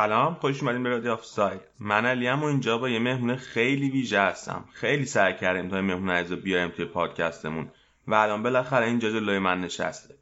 [0.00, 4.20] سلام خوش اومدین به رادیو آفساید من علیم و اینجا با یه مهمون خیلی ویژه
[4.20, 4.64] هستم.
[4.72, 7.70] خیلی سعی کردیم تا مهمون عزیزو بیاریم توی پادکستمون.
[8.06, 10.14] و الان بالاخره اینجا جلوی من نشسته.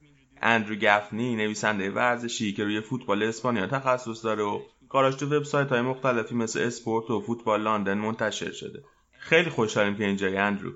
[0.42, 5.80] اندرو گفنی نویسنده ورزشی که روی فوتبال اسپانیا تخصص داره و کاراش تو وبسایت های
[5.80, 8.82] مختلفی مثل اسپورت و فوتبال لندن منتشر شده.
[9.18, 10.72] خیلی خوشحالیم که اینجای اندرو.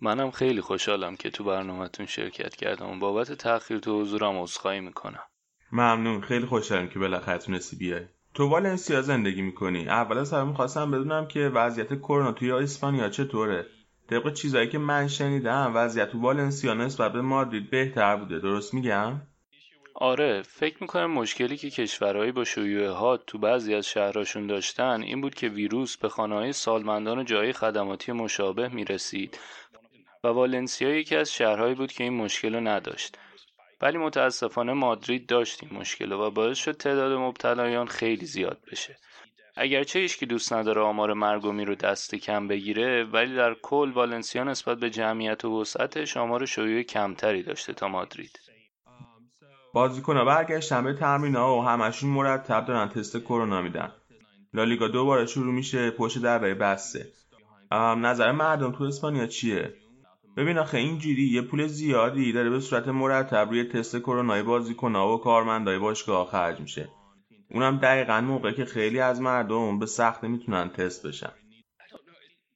[0.00, 5.24] منم خیلی خوشحالم که تو برنامهتون شرکت کردم و بابت تأخیر تو حضورم عذرخواهی می‌کنم.
[5.72, 6.20] ممنون.
[6.20, 8.06] خیلی خوشحالم که بالاخره تونستی بیای.
[8.34, 9.88] تو والنسیا زندگی می‌کنی.
[9.88, 13.66] اول از همه خواستم بدونم که وضعیت کرونا توی اسپانیا چطوره.
[14.10, 18.38] طبق چیزایی که من شنیدم وضعیت تو والنسیا نسبت به مادرید بهتر بوده.
[18.38, 19.20] درست میگم؟
[19.94, 25.20] آره فکر می‌کنم مشکلی که کشورهایی با شیوع ها تو بعضی از شهرهاشون داشتن این
[25.20, 29.38] بود که ویروس به خانه های سالمندان و جای خدماتی مشابه می‌رسید
[30.24, 33.18] و والنسیا یکی از شهرهایی بود که این مشکل رو نداشت.
[33.82, 38.96] ولی متاسفانه مادرید داشت این مشکل و باعث شد تعداد مبتلایان خیلی زیاد بشه.
[39.56, 44.44] اگرچه هیچکی دوست نداره آمار مرگ و رو دست کم بگیره ولی در کل والنسیا
[44.44, 48.40] نسبت به جمعیت و وسعتش آمار شیوع کمتری داشته تا مادرید.
[49.74, 53.92] بازیکن‌ها برگشتن به تمرین‌ها و همشون مرتب دارن تست کرونا میدن.
[54.54, 57.06] لالیگا دوباره شروع میشه پشت دره بسته.
[57.96, 59.74] نظر مردم تو اسپانیا چیه؟
[60.36, 65.20] ببین آخه اینجوری یه پول زیادی داره به صورت مرتب روی تست کرونای بازیکن‌ها و
[65.20, 66.88] کارمندای باشگاه خرج میشه.
[67.50, 71.32] اونم دقیقا موقع که خیلی از مردم به سخت نمی‌تونن تست بشن.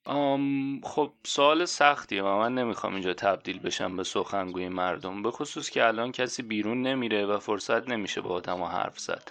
[0.05, 2.23] آم خب سوال سختیه.
[2.23, 5.23] و من نمی‌خوام اینجا تبدیل بشم به سخنگوی مردم.
[5.23, 9.31] به خصوص که الان کسی بیرون نمیره و فرصت نمیشه با آدم حرف زد.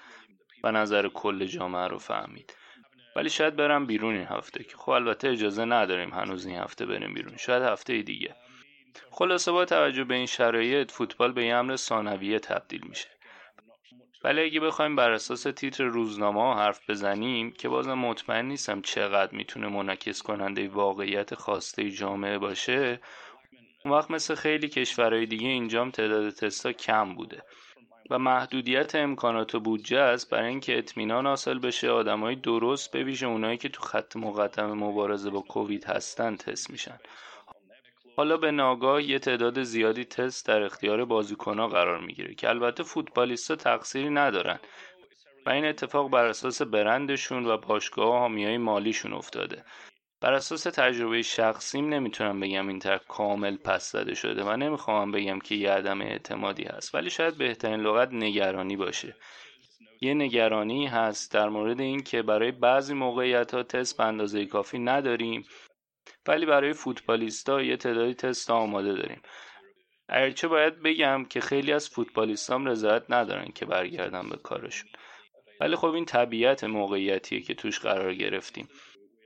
[0.63, 2.53] و نظر کل جامعه رو فهمید.
[3.15, 7.13] ولی شاید برم بیرون این هفته که خب البته اجازه نداریم هنوز این هفته بریم
[7.13, 7.37] بیرون.
[7.37, 8.35] شاید هفته دیگه.
[9.11, 13.07] خلاصه با توجه به این شرایط فوتبال به یه امر ثانویه تبدیل میشه.
[14.23, 19.35] ولی اگه بخوایم بر اساس تیتر روزنامه ها حرف بزنیم که بازم مطمئن نیستم چقدر
[19.35, 22.99] می‌تونه منعکس کننده واقعیت خواسته جامعه باشه
[23.85, 27.41] اون وقت مثل خیلی کشورهای دیگه اینجام تعداد تستا کم بوده.
[28.09, 33.27] و محدودیت امکانات و بودجه است برای اینکه اطمینان حاصل بشه آدمای درست به ویژه
[33.27, 36.99] اونایی که تو خط مقدم مبارزه با کووید هستن تست میشن.
[38.17, 43.55] حالا به ناگاه یه تعداد زیادی تست در اختیار بازیکنها قرار می‌گیره که البته فوتبالیستا
[43.55, 44.59] تقصیری ندارن
[45.45, 49.63] و این اتفاق بر اساس برندشون و باشگاه حامیای مالیشون افتاده.
[50.25, 55.39] بر اساس تجربه شخصیم نمی‌تونم بگم این طرح کامل پس زده شده و نمی‌خوام بگم
[55.39, 59.15] که یه عدم اعتمادی هست ولی شاید بهترین لغت نگرانی باشه.
[60.01, 64.79] یه نگرانی هست در مورد این که برای بعضی موقعیت ها تست به اندازه کافی
[64.79, 65.45] نداریم
[66.27, 69.21] ولی برای فوتبالیستا یه تعدادی تست آماده داریم.
[70.09, 74.89] اگرچه باید بگم که خیلی از فوتبالیستام رضایت ندارن که برگردن به کارشون.
[75.59, 78.67] ولی خب این طبیعت موقعیتیه که توش قرار گرفتیم.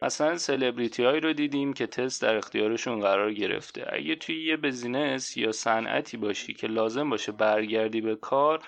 [0.01, 3.85] مثلا سلبریتی هایی رو دیدیم که تست در اختیارشون قرار گرفته.
[3.89, 8.63] اگه توی یه بزینس یا صنعتی باشی که لازم باشه برگردی به کار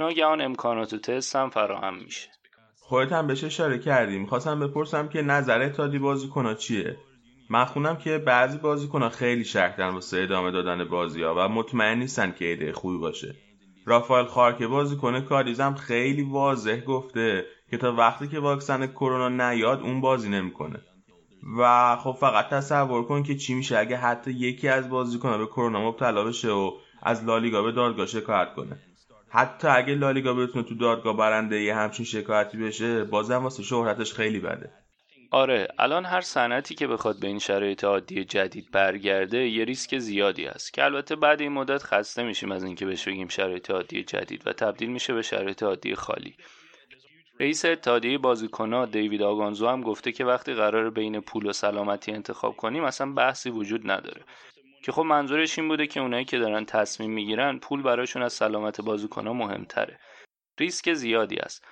[0.00, 2.28] ناگهان امکانات تست هم فراهم میشه.
[2.76, 4.18] خودت هم بهش اشاره کردی.
[4.18, 6.96] می‌خواستم بپرسم که نظر اتحادی بازیکنها چیه؟
[7.50, 12.32] من خونم که بعضی بازیکنها خیلی دارن واسه ادامه دادن بازی ها و مطمئن نیستن
[12.32, 13.34] که ایده خوبی باشه.
[13.86, 17.44] رافائل خارکه بازیکن کاریزم خیلی واضح گفته.
[17.72, 20.80] که تا وقتی که واکسن کرونا نیاد اون بازی نمی‌کنه.
[21.58, 23.78] و خب فقط تصور کن که چی میشه.
[23.78, 26.70] اگه حتی یکی از بازیکنها به کرونا مبتلا بشه و
[27.02, 28.78] از لالیگا به دادگاه شکایت کنه.
[29.28, 34.38] حتی اگه لالیگا بتونه تو دادگاه برنده یه همچین شکایتی بشه بازم واسه شهرتش خیلی
[34.40, 34.70] بده.
[35.30, 40.44] آره الان هر صنعتی که بخواد به این شرایط عادی جدید برگرده یه ریسک زیادی
[40.44, 44.46] هست که البته بعد این مدت خسته میشیم از اینکه بهش بگیم شرایط عادی جدید
[44.46, 46.34] و تبدیل میشه به شرایط عادی خالی.
[47.40, 52.56] رئیس اتحادیه بازیکنها دیوید آگانزو هم گفته که وقتی قرار بین پول و سلامتی انتخاب
[52.56, 54.24] کنیم اصلا بحثی وجود نداره.
[54.84, 58.80] که خب منظورش این بوده که اونایی که دارن تصمیم می‌گیرن پول براشون از سلامت
[58.80, 59.98] بازیکنها مهمتره.
[60.60, 61.64] ریسک زیادی است.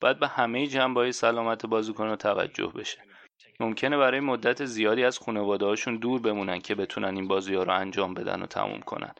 [0.00, 2.98] باید به همه جنبه سلامت بازیکنها توجه بشه.
[3.60, 7.72] ممکنه برای مدت زیادی از خانواده هاشون دور بمونن که بتونن این بازی ها رو
[7.72, 9.14] انجام بدن و تموم کنن.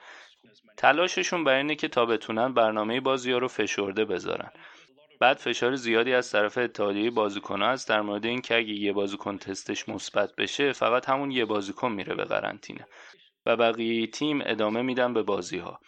[0.76, 4.50] تلاششون بر اینه که تا بتونن برنامه بازی ها رو فشرده بذارن.
[5.24, 9.88] بعد فشار زیادی از طرف اتحادیه بازیکن است در مورد اینکه اگه یه بازیکن تستش
[9.88, 12.86] مثبت بشه فقط همون یه بازیکن میره به قرنطینه
[13.46, 15.80] و بقیه تیم ادامه میدن به بازی ها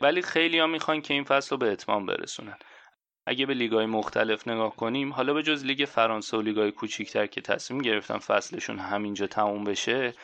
[0.00, 2.56] ولی خیلی ها می‌خوان که این فصل رو به اتمام برسونن.
[3.26, 7.40] اگه به لیگای مختلف نگاه کنیم حالا به جز لیگ فرانسه و لیگای کوچیکتر که
[7.40, 10.14] تصمیم گرفتن فصلشون همینجا تموم بشه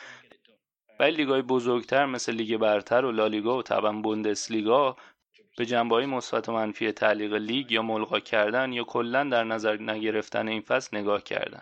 [0.99, 4.97] ولی لیگای بزرگتر مثل لیگ برتر و لالیگا و طبعا بوندسلیگا
[5.59, 9.81] به جنبه های مثبت و منفی تعلیق لیگ یا ملغا کردن یا کلا در نظر
[9.81, 11.61] نگرفتن این فصل نگاه کردن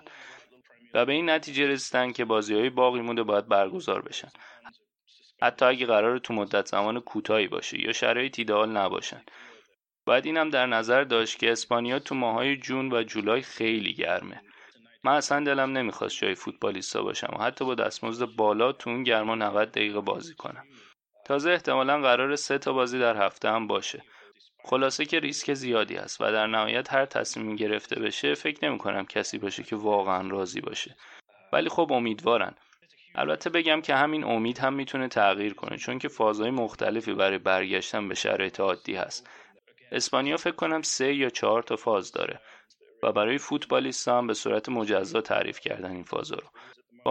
[0.94, 4.30] و به این نتیجه رسیدن که بازی های باقی مونده باید برگزار بشن.
[5.42, 9.22] حتی اگه قرار تو مدت زمان کوتاهی باشه یا شرایط ایدئال نباشن.
[10.06, 14.42] باید اینم در نظر داشت که اسپانیا تو ماهای جون و جولای خیلی گرمه.
[15.04, 19.36] من اصلا دلم نمی‌خواست جای فوتبالیستا باشم و حتی با دستمزد بالا تو اون گرما
[19.36, 20.64] 90 دقیقه بازی کنم.
[21.28, 24.04] تازه احتمالا قرار سه تا بازی در هفته هم باشه.
[24.64, 29.06] خلاصه که ریسک زیادی هست و در نهایت هر تصمیمی گرفته بشه فکر نمی کنم
[29.06, 30.96] کسی باشه که واقعا راضی باشه.
[31.54, 32.54] ولی خب امیدوارن.
[33.16, 38.08] البته بگم که همین امید هم می‌تونه تغییر کنه چون که فازهای مختلفی برای برگشتن
[38.08, 39.30] به شرایط عادی هست.
[39.92, 42.40] اسپانیا فکر کنم سه یا چهار تا فاز داره
[43.04, 46.48] و برای فوتبالیست هم به صورت مجزا تعریف کردن این فازا رو.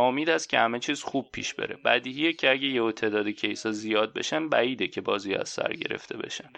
[0.01, 1.77] امید است که همه چیز خوب پیش بره.
[1.85, 6.51] بدیهیه که اگه یه تعداد کیسا زیاد بشن بعیده که بازی از سر گرفته بشن.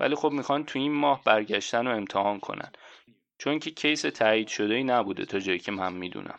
[0.00, 2.72] ولی خب می‌خوان تو این ماه برگشتن و امتحان کنن.
[3.38, 6.38] چون که کیس تایید شده ای نبوده تا جایی که من می‌دونم.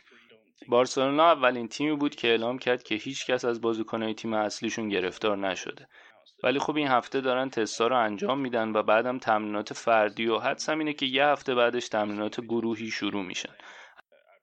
[0.68, 5.38] بارسلونا اولین تیمی بود که اعلام کرد که هیچ کس از بازیکنهای تیم اصلیشون گرفتار
[5.38, 5.88] نشده.
[6.44, 10.80] ولی خب این هفته دارن تستا رو انجام میدن و بعدم تمرینات فردی و حدسم
[10.80, 13.54] اینه که یه هفته بعدش تمرینات گروهی شروع میشن.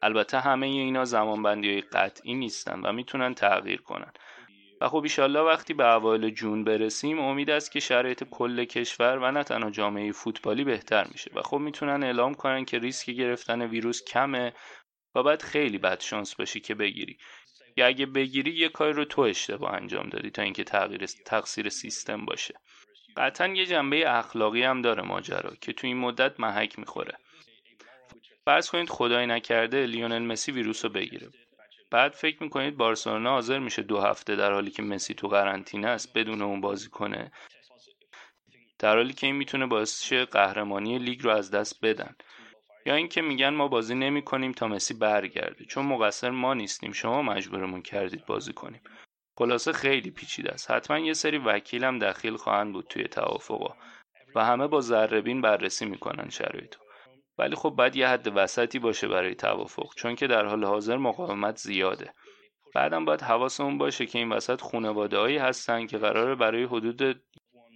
[0.02, 4.12] البته همه اینا زمانبندی های قطعی نیستن و می‌تونن تغییر کنن.
[4.80, 9.30] و خب ایشالله وقتی به اوایل جون برسیم امید است که شرایط کل کشور و
[9.30, 14.04] نه تنها جامعه فوتبالی بهتر میشه و خب می‌تونن اعلام کنن که ریسک گرفتن ویروس
[14.04, 14.52] کمه
[15.14, 17.18] و بعد خیلی بد شانس باشی که بگیری.
[17.76, 22.24] یا اگه بگیری یه کاری رو تو اشتباه انجام دادی تا اینکه تغییر تقصیر سیستم
[22.24, 22.54] باشه.
[23.16, 27.18] قطعا یه جنبه اخلاقی هم داره ماجرا که تو این مدت محک می‌خوره.
[28.44, 31.28] فرض کنید خدای نکرده لیونل مسی ویروس رو بگیره.
[31.90, 36.12] بعد فکر می‌کنید بارسلونا حاضر میشه دو هفته در حالی که مسی تو قرنطینه است
[36.18, 37.32] بدون اون بازی کنه؟
[38.78, 42.16] در حالی که این می‌تونه باعث شه قهرمانی لیگ رو از دست بدن.
[42.86, 45.64] یا اینکه میگن ما بازی نمی کنیم تا مسی برگرده.
[45.64, 46.92] چون مقصر ما نیستیم.
[46.92, 48.80] شما مجبورمون کردید بازی کنیم.
[49.38, 50.70] خلاصه خیلی پیچیده است.
[50.70, 53.76] حتما یه سری وکیلم دخیل خواهند بود توی توافقا.
[54.34, 56.81] و همه با ذره بررسی می‌کنن شرایطو
[57.42, 61.56] ولی خب باید یه حد وسطی باشه برای توافق چون که در حال حاضر مقاومت
[61.56, 62.12] زیاده.
[62.74, 67.22] بعدم باید حواسمون باشه که این وسط خانواده هایی هستن که قراره برای حدود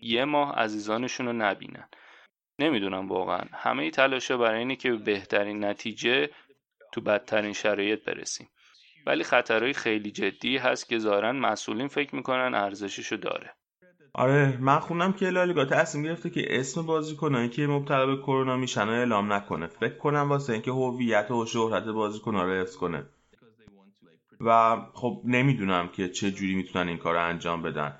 [0.02, 1.88] یه ماه عزیزانشون رو نبینن.
[2.58, 3.44] نمی‌دونم واقعا.
[3.52, 6.30] همه تلاشه برای اینه که به بهترین نتیجه
[6.92, 8.48] تو بدترین شرایط برسیم.
[9.06, 13.54] ولی خطرهای خیلی جدی هست که ظاهرا مسئولین فکر می‌کنن ارزششو داره.
[14.18, 18.88] آره من خونم که لالیگا تصمیم گرفته که اسم بازیکنایی که مبتلا به کرونا میشن
[18.88, 19.66] اعلام نکنه.
[19.66, 23.06] فکر کنم واسه اینکه هویت و شهرت بازیکن‌ها رو حفظ کنه.
[24.40, 27.94] و خب نمی‌دونم که چه جوری می‌تونن این کار انجام بدن.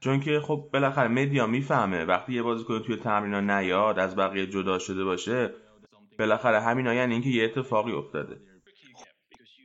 [0.00, 2.04] چون که خب بالاخره مدیا می‌فهمه.
[2.04, 5.50] وقتی یه بازیکن توی تمرینا نیاد از بقیه جدا شده باشه
[6.18, 8.36] بالاخره همینا یعنی اینکه یه اتفاقی افتاده.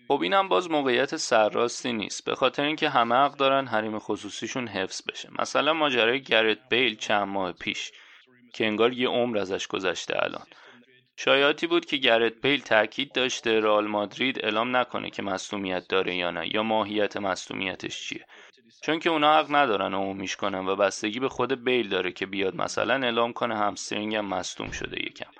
[0.07, 2.25] خب اینم باز موقعیت سرراستی نیست.
[2.25, 5.29] به خاطر اینکه همه حق دارن حریم خصوصیشون حفظ بشه.
[5.39, 7.91] مثلا ماجرای گرت بیل چند ماه پیش
[8.53, 10.45] که انگار یه عمر ازش گذشته الان.
[11.17, 16.31] شایعاتی بود که گرت بیل تاکید داشته رئال مادرید اعلام نکنه که مصونیت داره یا
[16.31, 18.25] نه یا ماهیت مصونیتش چیه.
[18.83, 22.55] چون که اونا حق ندارن عمومیش کنن و بستگی به خود بیل داره که بیاد
[22.55, 25.31] مثلا اعلام کنه همسترینگ هم مصدوم شده یکم.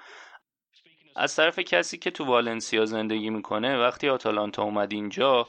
[1.18, 5.48] از طرف کسی که تو والنسیا زندگی می‌کنه وقتی آتالانتا اومد اینجا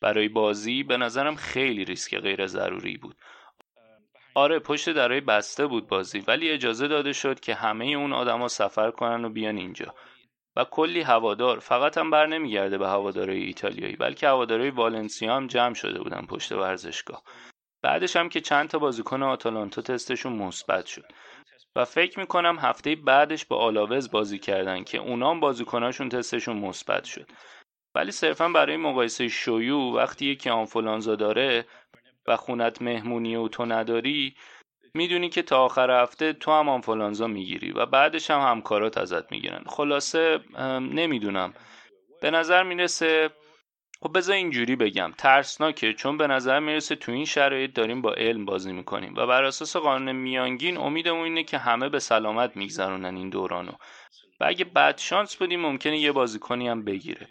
[0.00, 3.16] برای بازی به نظرم خیلی ریسک غیر ضروری بود.
[4.34, 8.90] آره پشت درای بسته بود بازی ولی اجازه داده شد که همه اون آدما سفر
[8.90, 9.94] کنن و بیان اینجا.
[10.56, 15.74] و کلی هوادار فقط هم بر نمیگرده به هوادارهای ایتالیایی بلکه هوادارهای والنسیا هم جمع
[15.74, 17.22] شده بودن پشت ورزشگاه.
[17.82, 21.04] بعدش هم که چند تا بازیکن آتالانتا تستشون مثبت شد.
[21.76, 27.30] و فکر می‌کنم هفته بعدش با آلاوز بازی کردن که اونام بازیکناشون تستشون مثبت شد.
[27.94, 31.64] ولی صرفا برای مقایسه شیوع وقتی یکی آنفولانزا داره
[32.26, 34.34] و خونت مهمونی و تو نداری
[34.94, 39.62] می‌دونی که تا آخر هفته تو هم آنفولانزا می‌گیری و بعدش هم همکارات ازت می‌گیرن.
[39.66, 40.38] خلاصه
[40.80, 41.54] نمی‌دونم.
[42.22, 43.30] به نظر می‌رسه
[44.02, 45.12] خب بذار اینجوری بگم.
[45.18, 49.44] ترسناکه چون به نظر می‌رسه تو این شرایط داریم با علم بازی می‌کنیم و بر
[49.44, 53.72] اساس قانون میانگین امیدمون اینه که همه به سلامت میگذرونن این دورانو.
[54.40, 57.28] و اگه بد شانس بودیم ممکنه یه بازیکنی هم بگیره.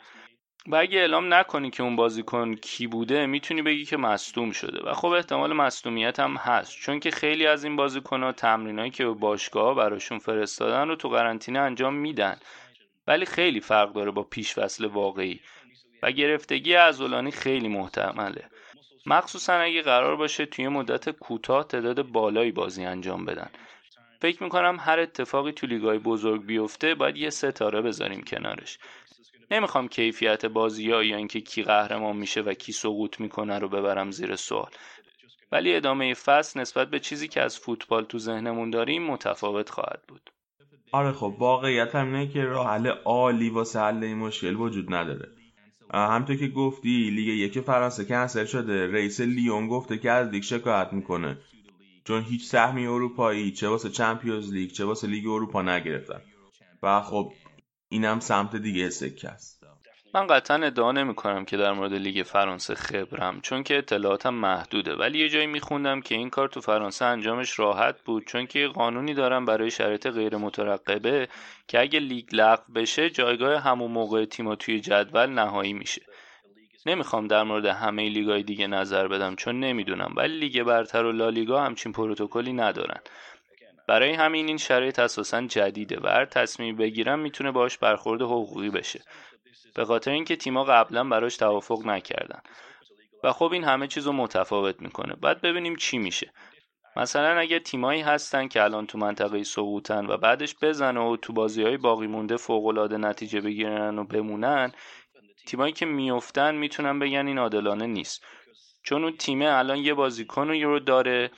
[0.67, 4.89] و اگه اعلام نکنی که اون بازیکن کی بوده می‌تونی بگی که مصدوم شده.
[4.89, 6.77] و خب احتمال مصدومیت هم هست.
[6.79, 11.59] چون که خیلی از این بازیکنها تمرینایی که به باشگاه براشون فرستادن رو تو قرنطینه
[11.59, 12.39] انجام میدن.
[13.07, 15.39] ولی خیلی فرق داره با پیش واقعی.
[16.03, 18.45] و گرفتگی عضلانی خیلی محتمله.
[19.05, 23.49] مخصوصا اگه قرار باشه توی مدت کوتاه تعداد بالایی بازی انجام بدن.
[24.21, 28.77] فکر می‌کنم هر اتفاقی تو لیگای بزرگ بیفته باید یه ستاره بذاریم کنارش.
[29.51, 34.11] نمی‌خوام کیفیت بازی ها یا اینکه کی قهرمان میشه و کی سقوط می‌کنه رو ببرم
[34.11, 34.71] زیر سوال.
[35.51, 40.29] ولی ادامه فصل نسبت به چیزی که از فوتبال تو ذهنمون داریم متفاوت خواهد بود.
[40.91, 45.38] آره خب واقعیت هم اینه که راه حل عالی واسه حل این مشکل وجود نداره.
[45.93, 48.91] همونطور که گفتی لیگ یک فرانسه کنسل شده.
[48.91, 51.38] رئیس لیون گفته که از لیگ شکایت می‌کنه.
[52.03, 56.22] چون هیچ سهمی اروپایی چه واسه Champions League چه واسه لیگ اروپا نگرفتن.
[56.84, 57.34] و خب
[57.89, 59.58] اینم سمت دیگه سکه است.
[60.13, 64.95] من قطعا ادعا نمی کنم که در مورد لیگ فرانسه خبرم چون که اطلاعاتم محدوده.
[64.95, 69.13] ولی یه جایی میخوندم که این کار تو فرانسه انجامش راحت بود چون که قانونی
[69.13, 71.27] دارن برای شرایط غیر مترقبه
[71.67, 76.01] که اگه لیگ لغو بشه جایگاه همون موقع تیما توی جدول نهایی میشه.
[76.85, 80.13] نمی‌خوام در مورد همه لیگای دیگه نظر بدم چون نمی‌دونم.
[80.17, 82.99] ولی لیگ برتر و لالیگا همچین پروتکلی ندارن.
[83.87, 89.01] برای همین این شرایط اساسا جدیده و هر تصمیمی بگیرم می‌تونه باش برخورد حقوقی بشه.
[89.75, 92.41] به خاطر اینکه تیما قبلا براش توافق نکردن.
[93.23, 95.15] و خب این همه چیز رو متفاوت می‌کنه.
[95.15, 96.33] بعد ببینیم چی میشه.
[96.95, 101.63] مثلا اگه تیمایی هستن که الان تو منطقه سقوطن و بعدش بزنه و تو بازی
[101.63, 104.71] های باقی مونده فوق نتیجه بگیرن و بمونن
[105.47, 108.23] تیمایی که میفتن می‌تونن بگن این عادلانه نیست.
[108.83, 111.31] چون اون تیمه الان یه بازیکن رو داره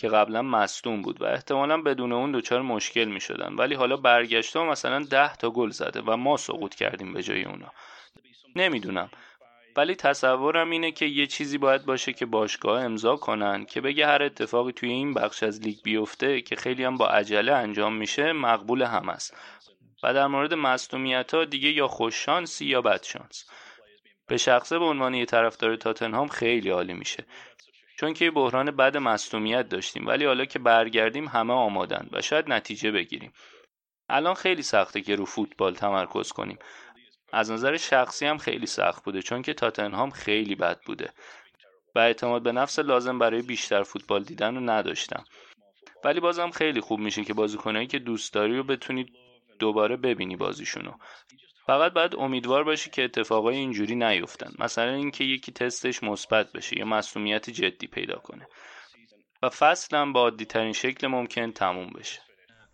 [0.00, 4.60] که قبلا مصدوم بود و احتمالا بدون اون دچار مشکل می شدن ولی حالا برگشته
[4.60, 7.72] و مثلا ده تا گل زده و ما سقوط کردیم به جای اونا.
[8.56, 9.10] نمی‌دونم.
[9.76, 14.22] ولی تصورم اینه که یه چیزی باید باشه که باشگاه امضا کنن که بگه هر
[14.22, 18.82] اتفاقی توی این بخش از لیگ بیفته که خیلی هم با عجله انجام میشه مقبول
[18.82, 19.36] هم است
[20.02, 23.44] و در مورد مصدومیت ها دیگه یا خوششانسی یا بدشانس
[24.30, 27.24] به شخصه به عنوان یه طرفدار تاتنهام خیلی عالی میشه.
[28.00, 32.90] چون که بحران بد مصدومیت داشتیم ولی حالا که برگردیم همه آمادن و شاید نتیجه
[32.90, 33.32] بگیریم.
[34.08, 36.58] الان خیلی سخته که رو فوتبال تمرکز کنیم.
[37.32, 41.12] از نظر شخصی هم خیلی سخت بوده چون که تاتنهام خیلی بد بوده.
[41.94, 45.24] و اعتماد به نفس لازم برای بیشتر فوتبال دیدن رو نداشتم.
[46.04, 49.08] ولی بازم خیلی خوب میشه که بازیکنایی که دوست داری رو بتونید
[49.58, 50.92] دوباره ببینی بازیشونو.
[51.70, 54.50] فقط باید امیدوار باشی که اتفاقای اینجوری نیفتن.
[54.58, 58.46] مثلا اینکه یکی تستش مثبت بشه یا مسئولیت جدی پیدا کنه.
[59.42, 62.20] و فصلم با عادی ترین شکل ممکن تموم بشه.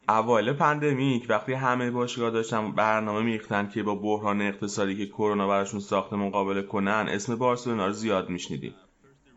[0.08, 5.80] اوایل پندمیک وقتی همه باشگاه داشتن برنامه میختن که با بحران اقتصادی که کرونا براشون
[5.80, 8.74] ساخته مقابله کنن اسم بارسلونا رو زیاد میشنیدیم.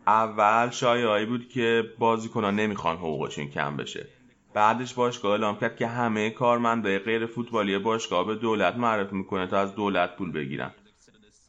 [0.06, 4.08] اول شایعی بود که بازیکنان نمی‌خوان حقوقشون کم بشه.
[4.54, 9.58] بعدش باشگاه اعلام کرد که همه کارمندای غیر فوتبالی باشگاه به دولت معرفی می‌کنه تا
[9.58, 10.70] از دولت پول بگیرن.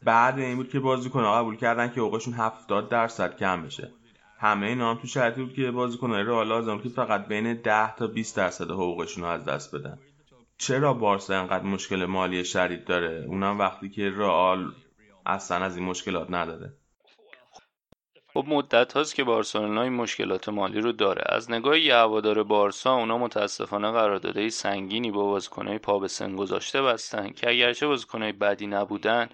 [0.04, 3.92] بعد این بود که بازیکن‌ها قبول کردن که حقوقشون 70 درصد کم بشه.
[4.38, 8.06] همه اینا هم تو شرطی بود که بازیکن‌های رئال لازم که فقط بین 10 تا
[8.06, 9.98] 20 درصد حقوقشون رو از دست بدن.
[10.58, 14.72] چرا بارسا انقدر مشکل مالی شدید داره؟ اونم وقتی که رئال
[15.26, 16.72] اصلا از این مشکلات نداره.
[18.34, 21.22] خب مدت هاست که بارسلونا این مشکلات مالی رو داره.
[21.26, 26.82] از نگاه یه هوادار بارسا اونا متاسفانه قراردادهای سنگینی با بازیکنهای پا به سن گذاشته
[26.82, 29.28] بستن که اگرچه بازیکنهای بدی نبودن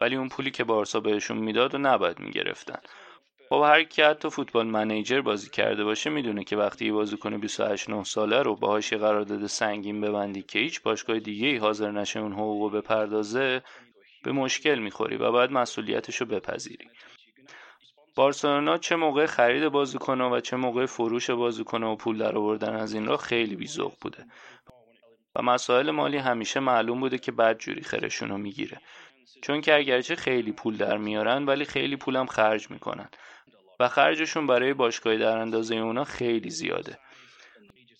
[0.00, 2.78] ولی اون پولی که بارسا بهشون می‌داد و نباید می‌گرفتن.
[3.48, 7.90] خب هر کی حتی فوتبال منیجر بازی کرده باشه می‌دونه که وقتی یه بازیکن 28
[7.90, 12.20] 9 ساله رو باهاش یه قرارداد سنگین ببندی که هیچ باشگاه دیگه ای حاضر نشه
[12.20, 13.62] اون حقوق بپردازه
[14.24, 16.90] به مشکل می‌خوری و باید مسئولیتش رو بپذیری.
[18.14, 22.94] بارسلونا چه موقع خرید بازیکن و چه موقع فروش بازیکن و پول در آوردن از
[22.94, 24.26] این را خیلی بیزوق بوده.
[25.36, 28.80] و مسائل مالی همیشه معلوم بوده که بد جوری خرشون رو می‌گیره.
[29.42, 33.08] چون که اگرچه خیلی پول در میارن ولی خیلی پولم خرج می‌کنن.
[33.80, 36.98] و خرجشون برای باشگاه در اندازه اونا خیلی زیاده.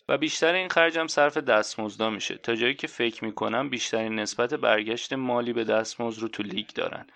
[0.08, 2.34] و بیشتر این خرج هم صرف دستمزدا میشه.
[2.34, 7.06] تا جایی که فکر می‌کنم بیشترین نسبت برگشت مالی به دستمزد رو تو لیگ دارن.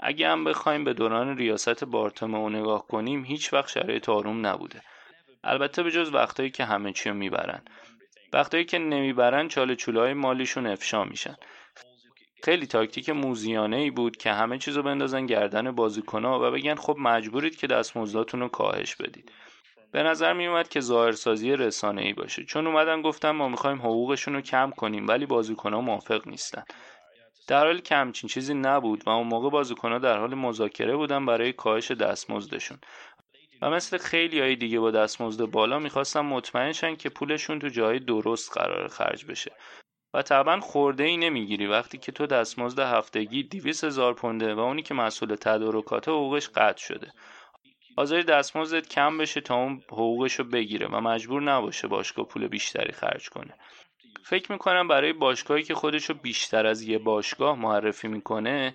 [0.00, 4.82] اگه هم بخوایم به دوران ریاست بارتومئو نگاه کنیم هیچ وقت شرایط آروم نبوده.
[5.44, 7.62] البته به جز وقتایی که همه چی رو می‌برن.
[8.32, 11.36] وقتایی که نمی‌برن چاله چوله های مالیشون افشا میشن.
[12.42, 17.56] خیلی تاکتیک موزیانه ای بود که همه چیزو بندازن گردن بازیکنها و بگن خب مجبورید
[17.56, 19.32] که دستمزداتون رو کاهش بدید.
[19.92, 22.44] به نظر می اومد که ظاهرسازی رسانه ای باشه.
[22.44, 26.64] چون اومدن گفتن ما می‌خوایم حقوقشون رو کم کنیم ولی بازیکنها موافق نیستن.
[27.46, 31.52] در حالی که همچین چیزی نبود و اون موقع بازیکنها در حال مذاکره بودن برای
[31.52, 32.78] کاهش دستمزدشون.
[33.62, 37.98] و مثل خیلی های دیگه با دستمزد بالا می‌خواستن مطمئن شن که پولشون تو جای
[37.98, 39.52] درست قرار خرج بشه.
[40.14, 44.82] و طبعا خورده ای نمی‌گیری وقتی که تو دستمزد هفتگی 200 هزار پونده و اونی
[44.82, 47.12] که مسئول تدارکات حقوقش قطع شده.
[47.96, 52.92] حاضر دستمزدت کم بشه تا اون حقوقش رو بگیره و مجبور نباشه باشگاه پول بیشتری
[52.92, 53.54] خرج کنه.
[54.22, 58.74] فکر می‌کنم برای باشگاهی که خودشو بیشتر از یه باشگاه معرفی می‌کنه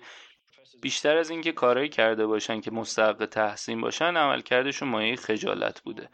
[0.82, 6.08] بیشتر از اینکه کارایی کرده باشن که مستحق تحسین باشن عملکردشون مایه خجالت بوده.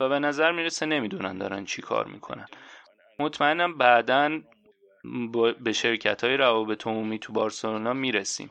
[0.00, 2.46] و به نظر می‌رسه نمی‌دونن دارن چی کار می‌کنن.
[3.18, 4.40] مطمئنم بعدا
[5.60, 8.50] به شرکت های روابط عمومی تو بارسلونا می‌رسیم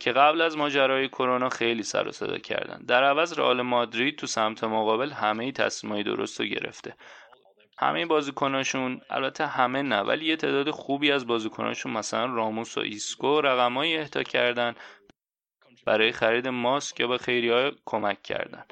[0.00, 2.78] که قبل از ماجرای کرونا خیلی سر و صدا کردن.
[2.88, 6.96] در عوض رئال مادرید تو سمت مقابل همه تصمیمای درست رو گرفته.
[7.78, 13.40] همه بازیکناشون البته همه نه ولی یه تعداد خوبی از بازیکناشون مثلا راموس و ایسکو
[13.40, 14.74] رقمایی اهدا کردن
[15.86, 18.64] برای خرید ماسک یا به خیریه های کمک کردن.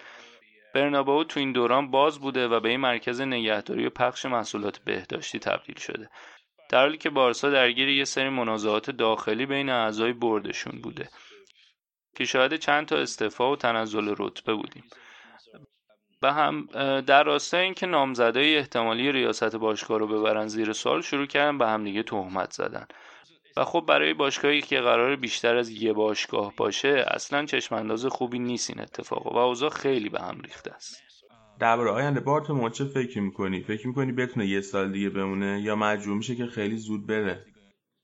[0.75, 5.39] برناباو تو این دوران باز بوده و به یه مرکز نگهداری و پخش محصولات بهداشتی
[5.39, 6.11] تبدیل شده.
[6.71, 11.09] در حالی که بارسا درگیر یه سری منازعات داخلی بین اعضای board شون بوده.
[12.17, 14.85] که شاهد چند تا استعفا و تنزل رتبه بودیم.
[16.25, 16.66] و هم
[17.00, 22.02] در راستای اینکه نامزدای احتمالی ریاست باشگاه رو ببرن زیر سال شروع کردن به همدیگه
[22.02, 22.87] تهمت زدن.
[23.57, 28.71] و خب برای باشگاهی که قرار بیشتر از یه باشگاه باشه اصلا چشمانداز خوبی نیست
[28.71, 31.02] این اتفاق و اوضاع خیلی به هم ریخته است.
[31.61, 36.16] درباره آینده بارتو چه فکر می‌کنی؟ فکر می‌کنی بتونه یه سال دیگه بمونه یا مجبور
[36.16, 37.45] میشه که خیلی زود بره؟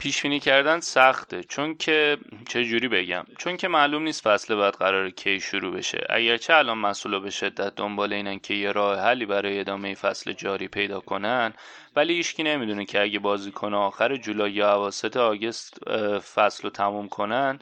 [0.01, 1.45] پیش بینی کردن سخته.
[1.45, 6.07] چون که چه جوری بگم؟ چون که معلوم نیست فصل بعد قرار کی شروع بشه.
[6.11, 10.69] اگرچه الان مسئولا به شدت دنبال اینن که یه راه حلی برای ادامه فصل جاری
[10.69, 11.53] پیدا کنن
[11.97, 17.59] ولی هیچکی نمی‌دونه که اگه بازیکن آخر جولای یا اواسط آگست فصل رو تموم کنن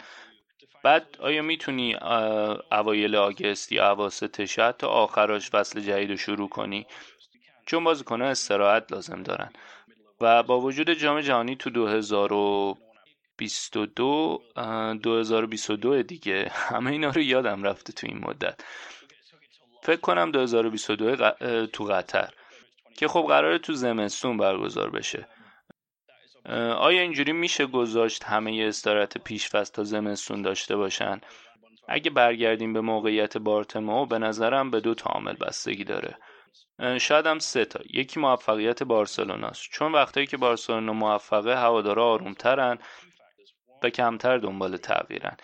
[0.84, 1.96] بعد آیا می‌تونی
[2.72, 6.86] اوایل آگست یا اواسطش تا آخراش فصل جدید رو شروع کنی؟
[7.66, 9.50] چون بازیکنها استراحت لازم دارن.
[10.20, 14.42] و با وجود جام جهانی تو 2022
[15.02, 18.60] 2022 دیگه همه اینا رو یادم رفته تو این مدت.
[19.82, 22.30] فکر کنم 2022 تو قطر.
[22.96, 25.28] که خب قراره تو زمستون برگزار بشه.
[26.76, 31.20] آیا اینجوری میشه گذاشت همه استارت پیش تا زمستون داشته باشن؟
[31.88, 36.18] اگه برگردیم به موقعیت بارتمو به نظرم به دو تا عامل بستگی داره.
[37.00, 37.80] شاید هم سه تا.
[37.90, 39.62] یکی موفقیت بارسلوناست.
[39.70, 42.78] چون وقتایی که بارسلونا موفقه هوادارا آرومترن
[43.82, 45.36] و کمتر دنبال تغییرن.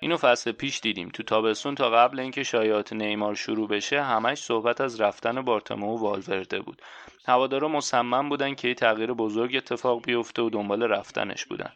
[0.00, 1.08] اینو فصل پیش دیدیم.
[1.08, 6.00] تو تابستون تا قبل اینکه شایعات نیمار شروع بشه همش صحبت از رفتن بارتمو و
[6.00, 6.82] والورده بود.
[7.26, 11.72] هوادارا مصمم بودن که یه تغییر بزرگ اتفاق بیفته و دنبال رفتنش بودن.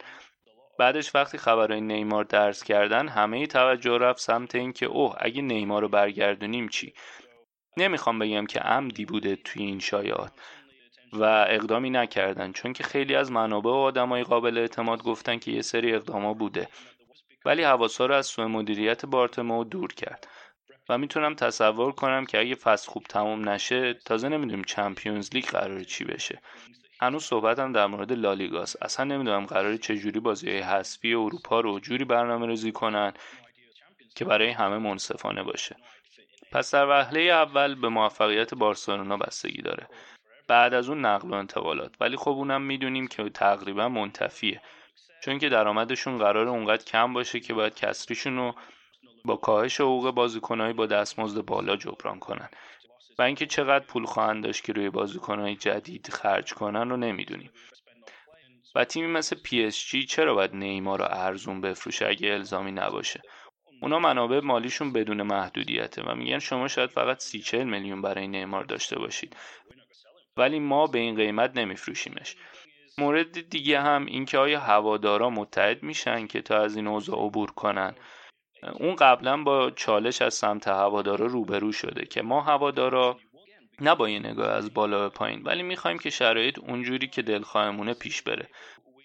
[0.79, 5.89] بعدش وقتی خبرهای نیمار درس کردن همه توجه رفت سمت اینکه اوه اگه نیمار رو
[5.89, 6.95] برگردونیم چی؟
[7.79, 10.33] نمی‌خوام بگم که عمدی بوده توی این شایعات
[11.13, 15.63] و اقدامی نکردن چون که خیلی از منابع و آدمای قابل اعتماد گفتن که یه
[15.63, 16.69] سری اقداما بوده.
[17.45, 20.27] ولی حواسا رو از سوء مدیریت بارتمو دور کرد.
[20.89, 25.85] و می‌تونم تصور کنم که اگه فصل خوب تموم نشه تازه نمی‌دونیم چمپیونز لیگ قرار
[25.85, 26.41] چی بشه.
[27.01, 32.05] هنوز صحبتم در مورد لالیگاست اصلا نمی‌دونم قرار چجوری بازی های حذفی اروپا رو جوری
[32.05, 33.13] برنامه ریزی کنن
[34.15, 35.77] که برای همه منصفانه باشه.
[36.53, 39.89] پس در وهله اول به موفقیت بارسلونا بستگی داره.
[40.49, 41.95] بعد از اون نقل و انتقالات.
[42.01, 44.61] ولی خب اونم می‌دونیم که تقریبا منتفیه.
[45.25, 48.55] چون که درآمدشون قراره اونقدر کم باشه که باید کسریشون رو
[49.25, 52.49] با کاهش حقوق بازیکنهایی با دستمزد بالا جبران کنن.
[53.19, 57.51] و اینکه چقدر پول خواهند داشت که روی بازیکنهای جدید خرج کنن رو نمی‌دونیم.
[58.75, 63.23] و تیمی مثل PSG چرا باید نیمار رو ارزون بفروشه اگه الزامی نباشه؟
[63.83, 68.65] اونا منابع مالیشون بدون محدودیته و میگن شما شاید فقط سی چل میلیون برای نیمار
[68.65, 69.37] داشته باشید.
[70.37, 72.37] ولی ما به این قیمت نمیفروشیمش.
[72.99, 77.95] مورد دیگه هم اینکه آیا هوادارا متحد میشن که تا از این اوضاع عبور کنن.
[78.81, 83.19] اون قبلا با چالش از سمت هوادارا روبرو شده که ما هوادارا
[83.81, 87.95] نه با یه نگاه از بالا به پایین ولی می‌خوایم که شرایط اونجوری که دلخواهمونه
[87.95, 88.49] پیش بره.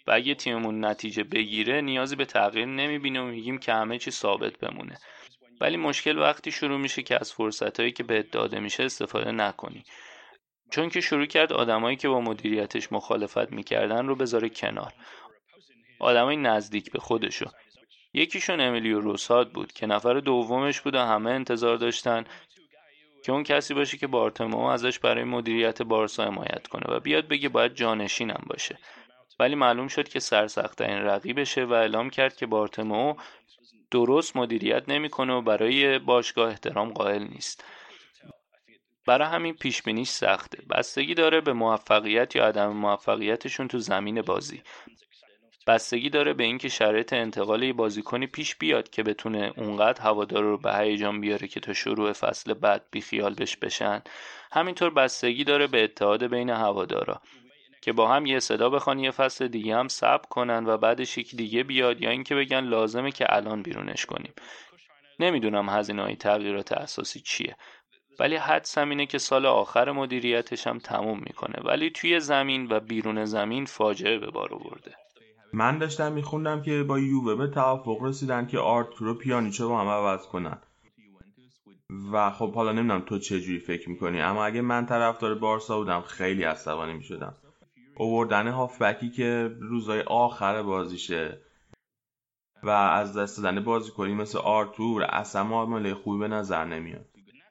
[0.06, 4.58] و اگه تیممون نتیجه بگیره نیازی به تغییر نمی‌بینه و میگیم که همه چی ثابت
[4.58, 4.98] بمونه.
[5.60, 9.84] ولی مشکل وقتی شروع میشه که از فرصتهایی که بهت داده میشه استفاده نکنی.
[10.70, 14.92] چون که شروع کرد آدمایی که با مدیریتش مخالفت می‌کردن رو بذاره کنار.
[15.98, 17.46] آدمای نزدیک به خودشو.
[18.14, 22.24] یکیشون امیلیو روساد بود که نفر دومش بود و همه انتظار داشتن
[23.24, 27.48] که اون کسی باشه که بارتمو ازش برای مدیریت بارسا حمایت کنه و بیاد بگه
[27.48, 28.78] باید جانشینم باشه.
[29.38, 33.14] ولی معلوم شد که سرسختترین رقیبشه و اعلام کرد که بارتمو
[33.90, 37.64] درست مدیریت نمی‌کنه و برای باشگاه احترام قائل نیست.
[39.06, 40.62] برای همین پیش بینیش سخته.
[40.70, 44.62] بستگی داره به موفقیت یا عدم موفقیتشون تو زمین بازی.
[45.66, 50.58] بستگی داره به اینکه شرایط انتقال یه بازیکنی پیش بیاد که بتونه اونقدر هوادار رو
[50.58, 54.02] به هیجان بیاره که تا شروع فصل بعد بیخیال بش بشن.
[54.52, 57.20] همینطور بستگی داره به اتحاد بین هوادارا.
[57.84, 61.36] که با هم یه صدا بخوان یه فصل دیگه هم صبر کنن و بعدش یکی
[61.36, 62.00] دیگه بیاد.
[62.00, 64.32] یا اینکه بگن لازمه که الان بیرونش کنیم.
[65.20, 67.56] نمی‌دونم هزینه های تغییرات اساسی چیه.
[68.20, 71.54] ولی حدسم اینه که سال آخر مدیریتش هم تموم می‌کنه.
[71.64, 74.94] ولی توی زمین و بیرون زمین فاجعه به بار آورده.
[75.52, 79.88] من داشتم میخوندم که با یووه به توافق رسیدن که آرتور و پیانیچو با هم
[79.88, 80.58] عوض کنن.
[82.12, 86.00] و خب حالا نمی‌دونم تو چه جوری فکر می‌کنی اما اگه من طرفدار بارسا بودم
[86.00, 87.34] خیلی عصبانی می‌شدم.
[87.96, 91.40] اووردن هافبکی که روزای آخر بازیشه.
[92.62, 97.06] و از دست دادن بازیکنی مثل آرتور اصلا معامله خوبی به نظر نمیاد.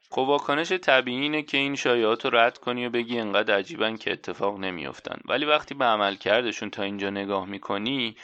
[0.09, 4.11] خب واکنش طبیعی اینه که این شایعات رو رد کنی و بگی انقدر عجیبن که
[4.11, 5.19] اتفاق نمیافتن.
[5.25, 8.15] ولی وقتی به عمل کردشون تا اینجا نگاه می‌کنی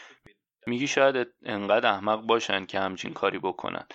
[0.67, 3.85] میگی شاید انقدر احمق باشن که همچین کاری بکنن.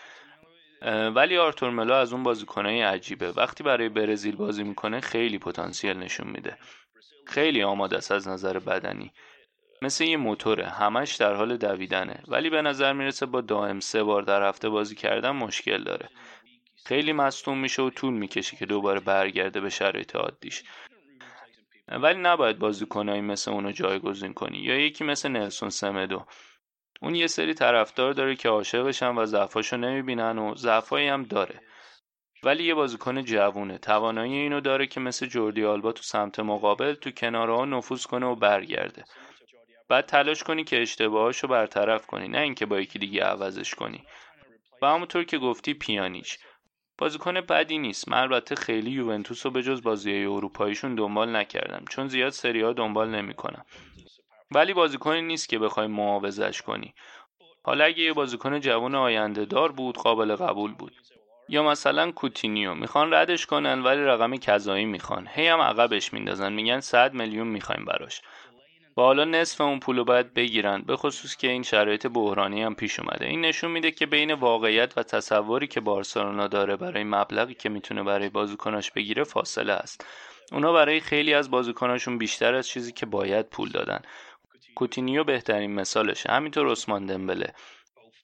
[1.15, 3.33] ولی آرتور ملو از اون بازیکنای عجیبه.
[3.33, 6.59] وقتی برای برزیل بازی می‌کنه خیلی پتانسیل نشون میده.
[7.27, 9.13] خیلی آماده است از نظر بدنی.
[9.83, 12.23] مثل یه موتوره همش در حال دویدنه.
[12.29, 16.09] ولی به نظر می‌رسه با دائم سه بار در هفته بازی کردن مشکل داره.
[16.85, 20.63] خیلی مصدوم میشه و طول می‌کشه که دوباره برگرده به شرایط عادیش.
[21.89, 24.59] ولی نباید بازیکنایی مثل اونو جایگزین کنی.
[24.59, 26.25] یا یکی مثل نلسون سمدو.
[27.03, 31.61] اون یه سری طرفدار داره که عاشقشن و ضعفاشو نمی‌بینن و ضعفایی هم داره.
[32.45, 33.79] ولی یه بازیکن جوونه.
[33.79, 38.27] توانایی اینو داره که مثل جوردی آلبا تو سمت مقابل تو کناره ها نفوذ کنه
[38.27, 39.05] و برگرده.
[39.89, 44.05] بعد تلاش کنی که اشتباهاشو برطرف کنی نه اینکه با یکی دیگه عوضش کنی.
[44.83, 46.39] و همونطور که گفتی پیانیچ.
[46.99, 48.09] بازیکن بدی نیست.
[48.09, 52.73] من البته خیلی یوونتوس رو به جز بازی اروپاییشون دنبال نکردم چون زیاد سری ها
[52.73, 53.65] دنبال نمی‌کنم.
[54.51, 56.95] ولی بازیکنی نیست که بخوای معاوضش کنی.
[57.63, 60.93] حالا اگه یه بازیکن جوان آینده دار بود قابل قبول بود.
[61.49, 62.75] یا مثلا کوتینیو.
[62.75, 65.29] می‌خوان ردش کنن ولی رقم کذایی می‌خوان.
[65.35, 66.53] هی هم عقبش میندازن.
[66.53, 68.23] میگن 100 میلیون می‌خوایم براش.
[68.97, 70.83] و حالا نصف اون پولو باید بگیرن.
[70.83, 73.27] به خصوص که این شرایط بحرانی هم پیش اومده.
[73.27, 78.03] این نشون میده که بین واقعیت و تصوری که بارسلونا داره برای مبلغی که می‌تونه
[78.03, 80.07] برای بازیکناش بگیره فاصله است.
[80.53, 84.01] اونا برای خیلی از بازیکناشون بیشتر از چیزی که باید پول دادن.
[84.75, 86.33] کوتینیو بهترین مثالشه.
[86.33, 87.55] همینطور عثمان دمبله.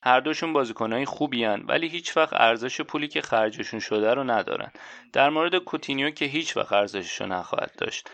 [0.03, 4.71] هر دوشون بازیکنهای خوبی هن ولی هیچ وقت ارزش پولی که خرجشون شده رو ندارن.
[5.13, 8.09] در مورد کوتینیو که هیچ وقت ارزشش رو نخواهد داشت.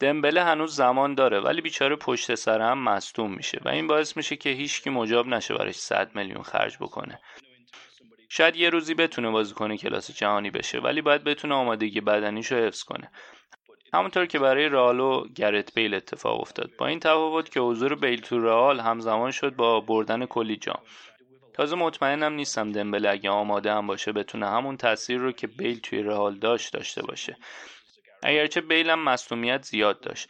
[0.00, 4.36] دمبله هنوز زمان داره ولی بیچاره پشت سر هم مصدوم میشه و این باعث میشه
[4.36, 7.20] که هیچکی مجاب نشه براش 100 میلیون خرج بکنه.
[8.28, 13.10] شاید یه روزی بتونه بازیکن کلاس جهانی بشه ولی باید بتونه آمادگی بدنیشو حفظ کنه.
[13.94, 16.70] همونطور که برای رئال و گرت بیل اتفاق افتاد.
[16.78, 20.80] با این تفاوت که حضور بیل تو رئال همزمان شد با بردن کلی جام.
[21.54, 26.02] تازه مطمئنم نیستم دمبله اگه آماده هم باشه بتونه همون تاثیر رو که بیل توی
[26.02, 27.36] رئال داشت داشته باشه.
[28.22, 30.28] اگرچه بیل هم مصومیت زیاد داشت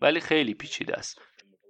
[0.00, 1.20] ولی خیلی پیچیده است.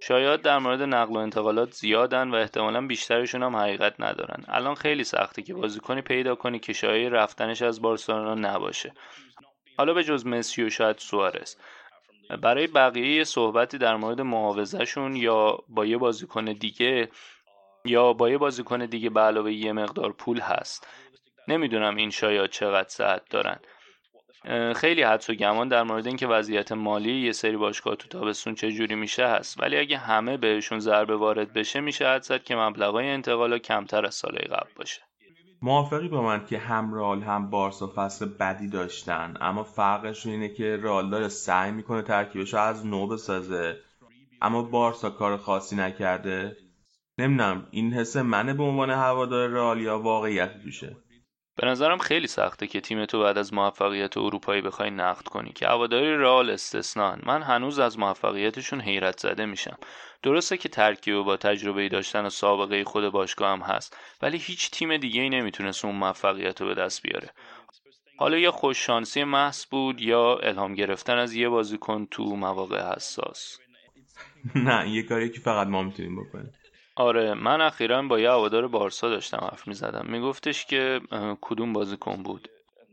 [0.03, 4.45] شاید در مورد نقل و انتقالات زیادن و احتمالا بیشترشون هم حقیقت ندارن.
[4.49, 8.93] الان خیلی سخته که بازیکنی پیدا کنی که شاید رفتنش از بارسلونا نباشه.
[9.77, 11.57] حالا به جز مسی و شاید سوارز.
[12.43, 17.09] برای بقیه صحبتی در مورد معاوضهشون یا با یه بازیکن دیگه
[17.85, 20.87] یا با یه بازیکن دیگه به علاوه یه مقدار پول هست.
[21.49, 23.59] نمی‌دونم این شاید چقدر ساعت دارن.
[24.77, 28.73] خیلی حدس و گمان در مورد اینکه وضعیت مالی یه سری باشگاه تو تابستون چه
[28.73, 29.61] جوری میشه هست.
[29.61, 34.15] ولی اگه همه بهشون ضربه وارد بشه میشه حد زد که مبلغای انتقالا کمتر از
[34.15, 35.01] سال قبل باشه.
[35.63, 40.77] موافقی با من که هم رال هم بارسا فصل بدی داشتن اما فرقش اینه که
[40.77, 43.77] رال داره سعی می‌کنه ترکیبش رو از نو بسازه.
[44.43, 46.57] اما بارسا کار خاصی نکرده.
[47.19, 50.97] نمی‌دونم این حس منه به عنوان هوادار رئال یا واقعیت توشه
[51.57, 55.67] به نظرم خیلی سخته که تیم تو بعد از موفقیت اروپایی بخوای نقد کنی که
[55.67, 57.23] هواداری رئال استثنان.
[57.27, 59.77] من هنوز از موفقیتشون حیرت زده میشم.
[60.23, 64.97] درسته که ترکیب با تجربه داشتن و سابقه خود باشگاه هم هست ولی هیچ تیم
[64.97, 67.31] دیگه ای نمی‌تونست اون موفقیت رو به دست بیاره.
[68.19, 73.59] حالا یا خوششانسی محض بود یا الهام گرفتن از یه بازیکن تو مواقع حساس.
[74.55, 76.53] نه یه کاری که فقط ما می‌تونیم بکنیم.
[76.97, 80.07] آره من اخیرا با یه هوادار بارسا داشتم حرف می‌زدم.
[80.09, 81.01] میگفتش که
[81.41, 82.49] کدوم بازیکن بود.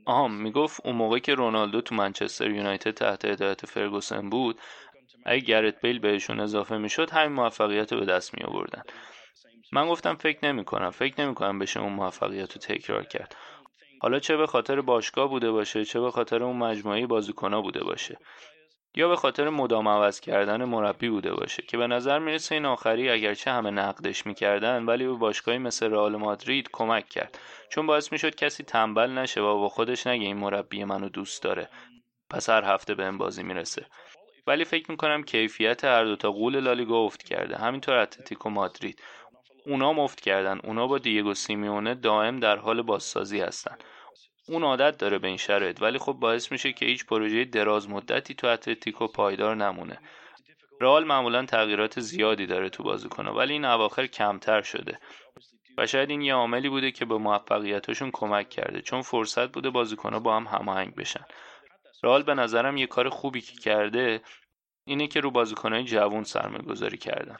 [0.05, 4.59] آها می‌گفت اون موقع که رونالدو تو منچستر یونایتد تحت هدایت فرگوسن بود
[5.25, 8.83] اگه گرت بیل بهشون اضافه می‌شد همین موفقیت رو به دست می آوردن
[9.71, 13.35] من گفتم فکر نمی کنم فکر نمی کنم بشه اون موفقیت رو تکرار کرد.
[14.01, 18.17] حالا چه به خاطر باشگاه بوده باشه چه به خاطر اون مجموعه بازیکنها بوده باشه.
[18.95, 23.09] یا به خاطر مدام عوض کردن مربی بوده باشه که به نظر می‌رسه این آخری
[23.09, 27.39] اگرچه همه نقدش می‌کردن ولی به باشگاهی مثل رئال مادرید کمک کرد.
[27.69, 31.69] چون باعث می‌شد کسی تنبل نشه و با خودش نگه این مربی منو دوست داره.
[32.29, 33.85] پس هر هفته به این بازی می‌رسه.
[34.47, 37.57] ولی فکر می‌کنم کیفیت هر دوتا قول لالیگا افت کرده.
[37.57, 39.01] همینطور اتلتیکو مادرید.
[39.65, 40.59] اونا مفت کردن.
[40.63, 43.77] اونا با دیگو سیمیونه دائم در حال بازسازی هستن.
[44.49, 45.81] اون عادت داره به این شرایط.
[45.81, 49.99] ولی خب باعث میشه که هیچ پروژه دراز مدتی تو اتلتیکو پایدار نمونه.
[50.81, 54.99] رئال معمولا تغییرات زیادی داره تو بازیکن‌ها ولی این اواخر کمتر شده.
[55.77, 60.19] و شاید این یه عاملی بوده که به موفقیتاشون کمک کرده چون فرصت بوده بازیکن‌ها
[60.19, 61.25] با هم هماهنگ بشن.
[62.03, 64.21] رئال به نظرم یه کار خوبی که کرده
[64.85, 67.37] اینه که رو بازیکنهای جوون سرمایه گذاری کردن.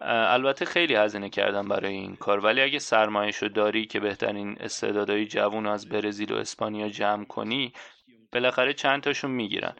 [0.00, 2.44] البته خیلی هزینه کردن برای این کار.
[2.44, 7.72] ولی اگه سرمایهشو داری که بهترین استعدادهای جوون از برزیل و اسپانیا جمع کنی
[8.32, 9.76] بالاخره چند تاشون می‌گیرن.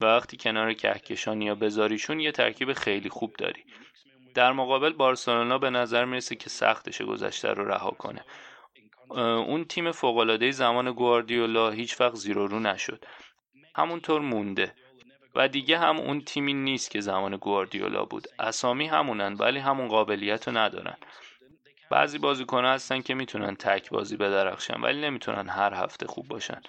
[0.00, 3.64] وقتی کنار کهکشانی یا بذاریشون یه ترکیب خیلی خوب داری.
[4.34, 8.24] در مقابل بارسلونا به نظر می‌رسه که سختش گذشته رو رها کنه.
[9.10, 13.04] اون تیم فوقالعاده زمان گواردیولا هیچ وقت زیرو رو نشد.
[13.76, 14.74] همونطور مونده.
[15.38, 18.28] و دیگه هم اون تیمی نیست که زمان گواردیولا بود.
[18.38, 20.96] اسامی همونن ولی همون قابلیت رو ندارن.
[21.90, 26.60] بعضی بازیکن هستن که می‌تونن تک بازی بدرخشن ولی نمی‌تونن هر هفته خوب باشن.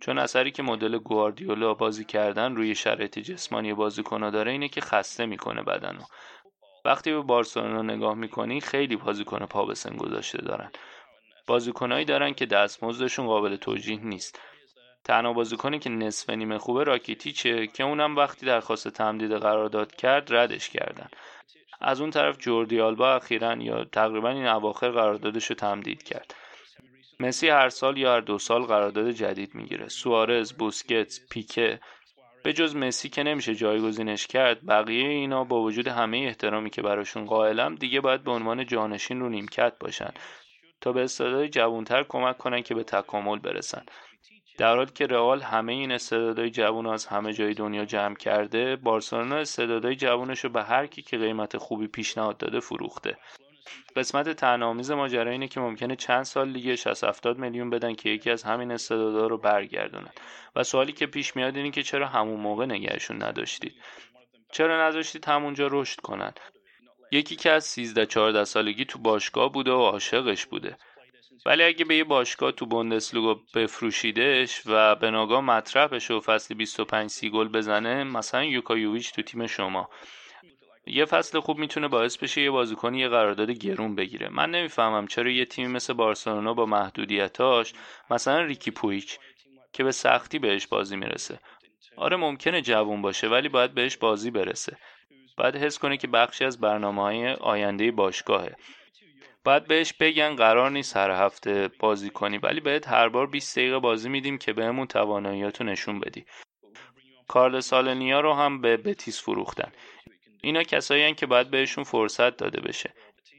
[0.00, 5.26] چون اثری که مدل گواردیولا بازی کردن روی شرایط جسمانی بازیکن داره اینه که خسته
[5.26, 6.02] می‌کنه بدنو.
[6.84, 10.70] وقتی به بارسلونا نگاه می‌کنی خیلی بازیکن پا به سن گذاشته دارن.
[11.46, 14.40] بازیکنایی دارن که دستمزدشون قابل توجیه نیست.
[15.06, 20.68] تنها بازیکنی که نصف نیمه خوبه راکیتیچه که اونم وقتی درخواست تمدید قرارداد کرد ردش
[20.68, 21.08] کردن.
[21.80, 26.34] از اون طرف جوردی آلبا اخیرا یا تقریبا این اواخر قراردادش رو تمدید کرد.
[27.20, 29.88] مسی هر سال یا هر دو سال قرارداد جدید می‌گیره.
[29.88, 31.80] سوارز بوسکتس پیکه.
[32.44, 37.24] به جز مسی که نمیشه جایگزینش کرد بقیه اینا با وجود همه احترامی که براشون
[37.24, 40.10] قائلم دیگه باید به عنوان جانشین رو نیمکت باشن
[40.80, 43.82] تا به استعداد جوانتر کمک کنن که به تکامل برسن.
[44.58, 49.36] در حالی که رئال همه این استعدادهای جوان از همه جای دنیا جمع کرده بارسلونا
[49.36, 53.18] استعدادهای جوانش رو به هر کی که قیمت خوبی پیشنهاد داده فروخته.
[53.96, 58.30] قسمت تنامیز ماجرا اینه که ممکنه چند سال لیگ 60 70 میلیون بدن که یکی
[58.30, 60.10] از همین استعدادها رو برگردونن.
[60.56, 63.74] و سوالی که پیش میاد اینه که چرا همون موقع نگهشون نداشتید؟
[64.52, 66.32] چرا نذاشتید همونجا رشد کنن؟
[67.12, 70.76] یکی که از 13 14 سالگی تو باشگاه بوده و عاشقش بوده.
[71.46, 76.56] ولی اگه به یه باشگاه تو بوندسلیگا بفروشیدش و به ناگاه مطرح بشه و فصلی
[76.56, 79.88] 25 سی گل بزنه مثلا یوکایوویچ تو تیم شما.
[80.86, 84.28] یه فصل خوب می‌تونه باعث بشه یه بازیکنی یه قرارداد گرون بگیره.
[84.28, 87.72] من نمی‌فهمم چرا یه تیم مثل بارسلونا با محدودیتاش
[88.10, 89.18] مثلا ریکی پویچ
[89.72, 91.40] که به سختی بهش بازی می‌رسه.
[91.96, 94.76] آره ممکنه جوون باشه ولی باید بهش بازی برسه.
[95.36, 98.56] باید حس کنه که بخشی از برنامه های آینده باشگاهه.
[99.46, 103.78] باید بهش بگن قرار نیست هر هفته بازی کنی ولی بهت هر بار 20 دقیقه
[103.78, 106.24] بازی میدیم که بهمون تواناییاتو نشون بدی.
[107.28, 109.72] کارل سالنیا رو هم به بتیس فروختن.
[110.42, 112.94] اینا کسایی که باید بهشون فرصت داده بشه.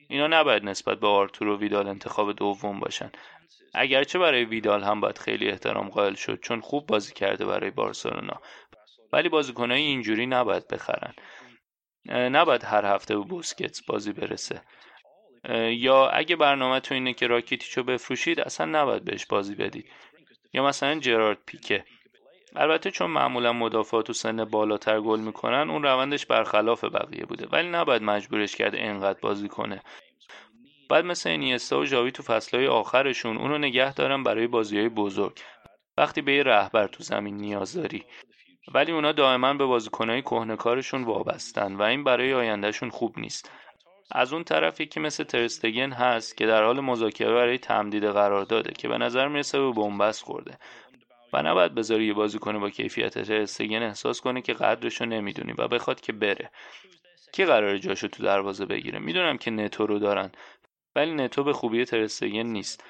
[0.10, 3.12] اینا نباید نسبت به آرتور و ویدال انتخاب دوم باشن.
[3.74, 8.42] اگرچه برای ویدال هم باید خیلی احترام قائل شد چون خوب بازی کرده برای بارسلونا.
[9.14, 11.14] ولی بازیکنهای اینجوری نباید بخرن.
[12.10, 14.62] نباید هر هفته به بوسکتس بازی برسه.
[15.72, 19.90] یا اگه برنامه تو اینه که راکیتیچو بفروشید اصلا نباید بهش بازی بدید.
[20.54, 21.84] یا مثلا جرارد پیکه.
[22.56, 27.48] البته چون معمولا مدافعات تو سن بالاتر گل می‌کنن اون روندش برخلاف بقیه بوده.
[27.52, 29.82] ولی نباید مجبورش کرده اینقدر بازی کنه.
[30.90, 35.40] بعد مثل اینیستا و ژاوی تو فصلهای آخرشون اونو نگه دارن برای بازی های بزرگ.
[35.98, 38.06] وقتی به یه رهبر تو زمین نیاز داری.
[38.74, 43.52] ولی اونا دائما به بازیکنهای کهنکارشون وابستن و این برای آیندهشون خوب نیست.
[44.12, 48.72] از اون طرف یکی مثل ترستگن هست که در حال مذاکره برای تمدید قرار داده
[48.72, 50.58] که به نظر می‌رسه به بنبست خورده.
[51.34, 56.02] و نباید بذاری یه بازیکن با کیفیت ترستگن احساس کنه که قدرشو نمی‌دونی و بخواد
[56.02, 56.52] که بره.
[57.32, 60.32] کی قرار جاشو تو دروازه بگیره؟ می‌دونم که نتو رو دارن
[60.96, 62.84] ولی نتو به خوبی ترستگن نیست.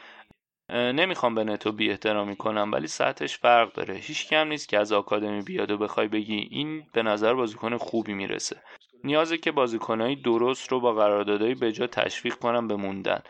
[0.69, 3.95] نمی‌خوام به نتو بی احترامی کنم ولی سطحش فرق داره.
[3.95, 8.13] هیچ کم نیست که از آکادمی بیاد و بخوای بگی این به نظر بازیکن خوبی
[8.13, 8.61] می‌رسه.
[9.03, 13.21] نیازه که بازیکنهای درست رو با قراردادهای جا تشویق کنم به موندن.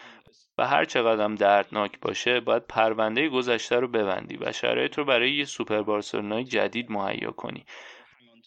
[0.58, 5.45] و هر چقدر دردناک باشه باید پرونده گذشته رو ببندی و شرایط رو برای یه
[5.45, 7.65] سوپر بارسلونای جدید مهیا کنی.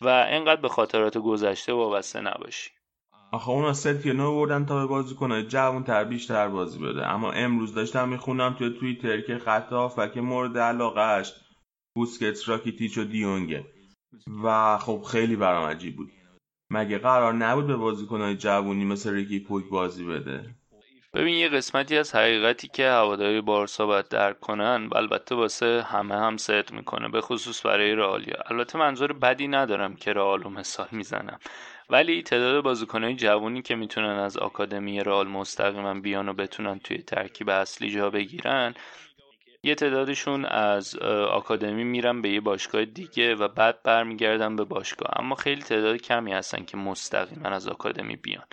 [0.01, 2.71] و انقدر به خاطرات گذشته وابسته نباشی.
[3.33, 3.73] آخه اونا
[4.05, 7.07] نو بردن تا به بازی کنه جوان تر بیشتر بازی بده.
[7.07, 9.73] اما امروز داشتم می‌خونم توی توییتر که خط
[10.15, 11.33] که مورد علاقهش
[11.95, 13.65] بوسکتس راکیتیچ و دیونگه.
[14.45, 16.11] و خب خیلی برام عجیب بود.
[16.71, 20.45] مگه قرار نبود به بازیکنهای جوونی مثل ریکی پوک بازی بده؟
[21.15, 26.37] ببین یه قسمتی از حقیقتی که هواداری بارسا باید درک کنن البته واسه همه هم
[26.37, 28.37] صدق می‌کنه به خصوص برای رئالیا.
[28.51, 31.39] البته منظور بدی ندارم که رئالو مثال می‌زنم.
[31.91, 37.49] ولی تعداد بازیکنهای جوونی که می‌تونن از آکادمی رئال مستقیما بیان و بتونن توی ترکیب
[37.49, 38.75] اصلی جا بگیرن
[39.63, 40.97] یه تعدادشون از
[41.31, 45.11] آکادمی میرن به یه باشگاه دیگه و بعد برمیگردن به باشگاه.
[45.17, 48.45] اما خیلی تعداد کمی هستن که مستقیما از آکادمی بیان.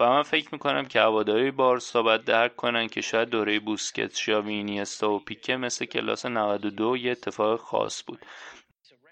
[0.00, 4.54] و من فکر می‌کنم که هواداری بارسا باید درک کنن که شاید دوره بوسکت شاوی
[4.54, 8.18] اینیستا و پیکه مثل کلاس 92 یه اتفاق خاص بود.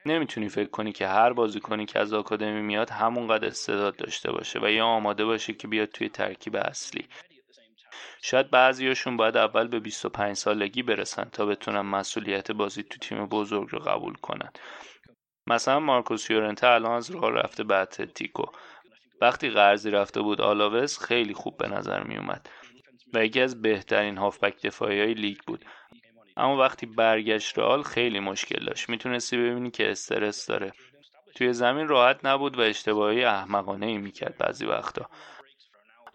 [0.07, 4.71] نمی‌تونی فکر کنی که هر بازیکنی که از آکادمی میاد همونقدر استعداد داشته باشه و
[4.71, 7.09] یا آماده باشه که بیاد توی ترکیب اصلی.
[8.23, 13.69] شاید بعضیاشون باید اول به 25 سالگی برسن تا بتونن مسئولیت بازی تو تیم بزرگ
[13.71, 14.51] رو قبول کنن.
[15.47, 18.45] مثلا مارکوس یورنته الان از راه رفته به اتلتیکو.
[19.21, 22.49] وقتی قرضی رفته بود آلاوس خیلی خوب به نظر می اومد
[23.15, 25.65] و یکی از بهترین هافبک دفاعی های لیگ بود.
[26.37, 28.89] اما وقتی برگشت رئال خیلی مشکل داشت.
[28.89, 30.73] می‌تونستی ببینی که استرس داره.
[31.35, 35.11] توی زمین راحت نبود و اشتباهی احمقانه ای می‌کرد بعضی وقتا.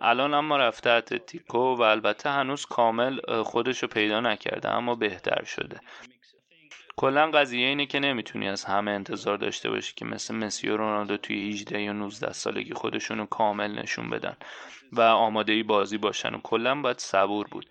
[0.01, 5.79] الان اما رفته اتلتیکو و البته هنوز کامل خودشو پیدا نکرده اما بهتر شده.
[6.95, 11.17] کلا قضیه اینه که نمی‌تونی از همه انتظار داشته باشی که مثل مسی و رونالدو
[11.17, 14.37] توی 18 یا 19 سالگی خودشونو کامل نشون بدن
[14.91, 17.69] و آماده ای بازی باشن و کلا باید صبور بود.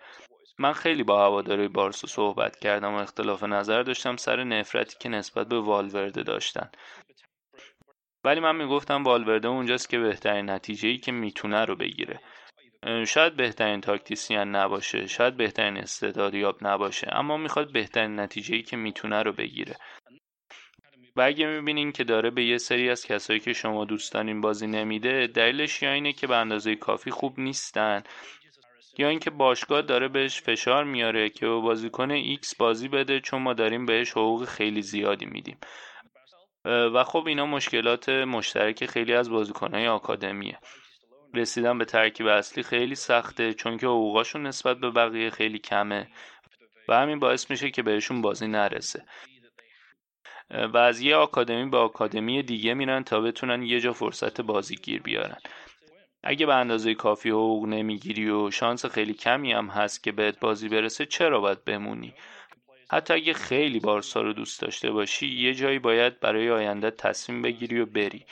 [0.59, 5.47] من خیلی با هواداری بارسا صحبت کردم و اختلاف نظر داشتم سر نفرتی که نسبت
[5.47, 6.69] به والورده داشتن.
[8.27, 12.19] ولی من می‌گفتم والورده اونجاست که بهترین نتیجه ای که می‌تونه رو بگیره.
[13.07, 19.23] شاید بهترین تاکتیسیان نباشه شاید بهترین استعدادیاب نباشه اما می‌خواد بهترین نتیجه ای که می‌تونه
[19.23, 19.75] رو بگیره.
[21.15, 24.67] و اگه می‌بینین که داره به یه سری از کسایی که شما دوست دارین بازی
[24.67, 28.03] نمیده دلیلش یا اینه که به اندازه کافی خوب نیستن
[28.97, 33.53] یا اینکه باشگاه داره بهش فشار میاره که به بازیکن ایکس بازی بده چون ما
[33.53, 35.57] داریم بهش حقوق خیلی زیادی میدیم.
[36.67, 40.57] و خب اینا مشکلات مشترک خیلی از بازیکنهای آکادمیه.
[41.33, 46.07] رسیدن به ترکیب اصلی خیلی سخته چون که حقوقاشون نسبت به بقیه خیلی کمه
[46.87, 49.05] و همین باعث میشه که بهشون بازی نرسه.
[50.73, 55.01] و از یه آکادمی به آکادمی دیگه میرن تا بتونن یه جا فرصت بازی گیر
[55.01, 55.37] بیارن.
[56.23, 60.69] اگه به اندازه کافی حقوق نمی‌گیری و شانس خیلی کمی هم هست که بهت بازی
[60.69, 62.13] برسه چرا باید بمونی؟
[62.91, 67.79] حتی اگه خیلی بارسا رو دوست داشته باشی یه جایی باید برای آینده تصمیم بگیری
[67.79, 68.25] و بری.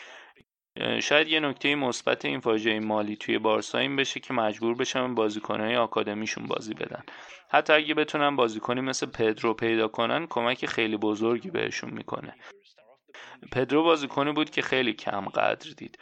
[1.02, 5.76] شاید یه نکته مثبت این فاجعه مالی توی بارسا این بشه که مجبور بشن بازیکنهای
[5.76, 7.04] آکادمیشون بازی بدن.
[7.50, 12.36] حتی اگه بتونن بازیکنی مثل پدرو پیدا کنن کمک خیلی بزرگی بهشون می‌کنه.
[13.52, 16.00] پدرو بازیکنی بود که خیلی کم قدر دید.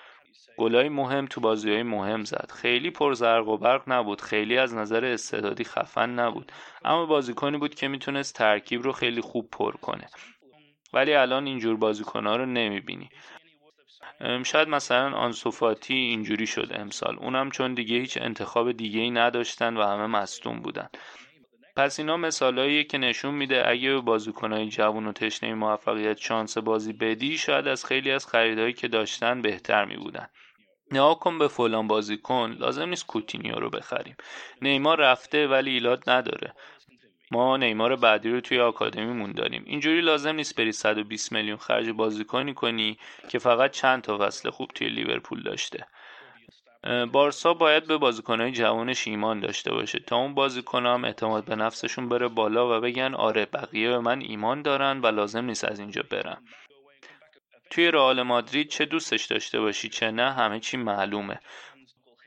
[0.57, 2.51] گلای مهم تو بازی های مهم زد.
[2.55, 4.21] خیلی پر زرق و برق نبود.
[4.21, 6.51] خیلی از نظر استعدادی خفن نبود.
[6.85, 10.07] اما بازیکنی بود که می‌تونست ترکیب رو خیلی خوب پر کنه.
[10.93, 13.09] ولی الان اینجور بازیکنها رو نمی‌بینی.
[14.43, 17.15] شاید مثلا آنسوفاتی اینجوری شد امسال.
[17.19, 20.89] اونم چون دیگه هیچ انتخاب دیگه ای نداشتن و همه مصدوم بودن.
[21.75, 26.93] پس اینا مثالهایی که نشون میده اگه به بازیکنهای جوون و تشنه موفقیت شانس بازی
[26.93, 30.27] بدی شاید از خیلی از خریدهایی که داشتن بهتر می بودن
[30.91, 34.15] نها کن به فلان بازیکن لازم نیست کوتینیو رو بخریم.
[34.61, 36.53] نیمار رفته ولی ایلاد نداره.
[37.31, 39.63] ما نیمار بعدی رو توی آکادمیمون داریم.
[39.65, 42.97] اینجوری لازم نیست بری 120 میلیون خرج بازیکنی کنی
[43.29, 45.87] که فقط چند تا فصل خوب توی لیورپول داشته.
[47.11, 49.99] بارسا باید به بازیکنهای جوانش ایمان داشته باشه.
[49.99, 54.61] تا اون بازیکنام اعتماد به نفسشون بره بالا و بگن آره بقیه به من ایمان
[54.61, 56.43] دارن و لازم نیست از اینجا برم.
[57.73, 61.39] توی رئال مادرید چه دوستش داشته باشی چه نه همه چی معلومه.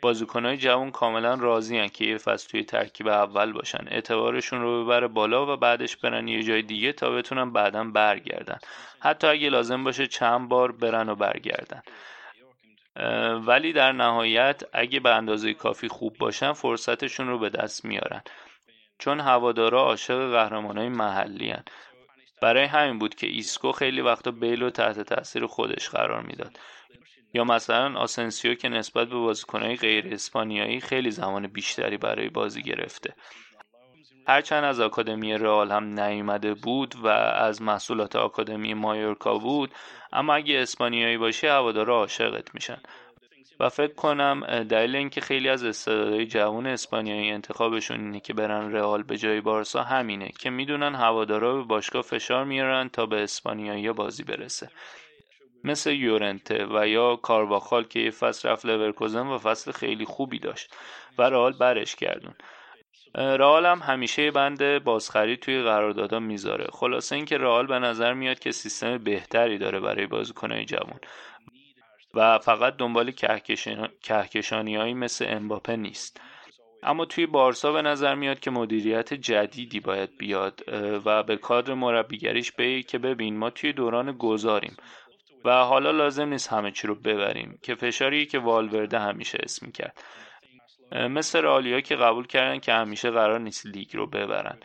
[0.02, 3.84] بازیکنهای جوان کاملا راضی که یه فصل توی ترکیب اول باشن.
[3.90, 8.58] اعتبارشون رو ببره بالا و بعدش برن یه جای دیگه تا بتونن بعدا برگردن.
[9.00, 11.82] حتی اگه لازم باشه چند بار برن و برگردن.
[13.46, 18.22] ولی در نهایت اگه به اندازه کافی خوب باشن فرصتشون رو به دست میارن.
[18.98, 21.64] چون هوادارا عاشق قهرمانای محلی هن.
[22.42, 26.58] برای همین بود که ایسکو خیلی وقتا بیل رو تحت تاثیر خودش قرار می‌داد.
[27.34, 33.14] یا مثلا آسنسیو که نسبت به بازیکنهای غیر اسپانیایی خیلی زمان بیشتری برای بازی گرفته.
[34.28, 39.74] هرچند از آکادمی رئال هم نیومده بود و از محصولات آکادمی مایورکا بود
[40.12, 42.80] اما اگه اسپانیایی باشی هوادارا عاشقت میشن.
[43.60, 49.02] و فکر کنم دلیل اینکه خیلی از استعدادهای جوان اسپانیایی انتخابشون اینه که برن رئال
[49.02, 54.22] به جای بارسا همینه که می‌دونن هوادارا به باشگاه فشار میارن تا به اسپانیایی بازی
[54.22, 54.70] برسه.
[55.64, 60.74] مثل یورنته و یا کارواخال که یه فصل رفت لورکوزن و فصل خیلی خوبی داشت
[61.18, 62.34] و رئال برش کردون
[63.14, 66.66] رئال هم همیشه بند بازخرید توی قراردادها می‌ذاره.
[66.72, 71.00] خلاصه اینکه رئال به نظر میاد که سیستم بهتری داره برای بازیکنهای جوان.
[72.16, 73.10] و فقط دنبال
[74.02, 76.20] کهکشانی هایی مثل امباپه نیست.
[76.82, 80.62] اما توی بارسا به نظر میاد که مدیریت جدیدی باید بیاد
[81.04, 84.76] و به کادر مربیگریش بگه که ببین ما توی دوران گذاریم
[85.44, 87.58] و حالا لازم نیست همه چی رو ببریم.
[87.62, 90.00] که فشاری که والورده همیشه اسم کرد
[90.92, 94.58] مثل رالیا که قبول کردن که همیشه قرار نیست لیگ رو ببرن.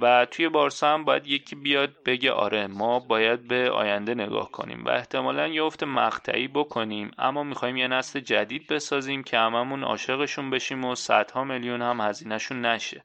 [0.00, 4.84] و توی بارسا هم باید یکی بیاد بگه آره ما باید به آینده نگاه کنیم
[4.84, 7.10] و احتمالا یه افت مقطعی بکنیم.
[7.18, 12.64] اما می‌خوایم یه نسل جدید بسازیم که هممون عاشقشون بشیم و صدها میلیون هم هزینهشون
[12.66, 13.04] نشه.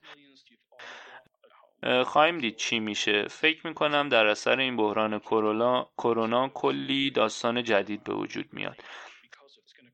[2.05, 3.27] خواهیم دید چی میشه.
[3.27, 5.19] فکر می‌کنم در اثر این بحران
[5.97, 8.83] کرونا کلی داستان جدید به وجود میاد.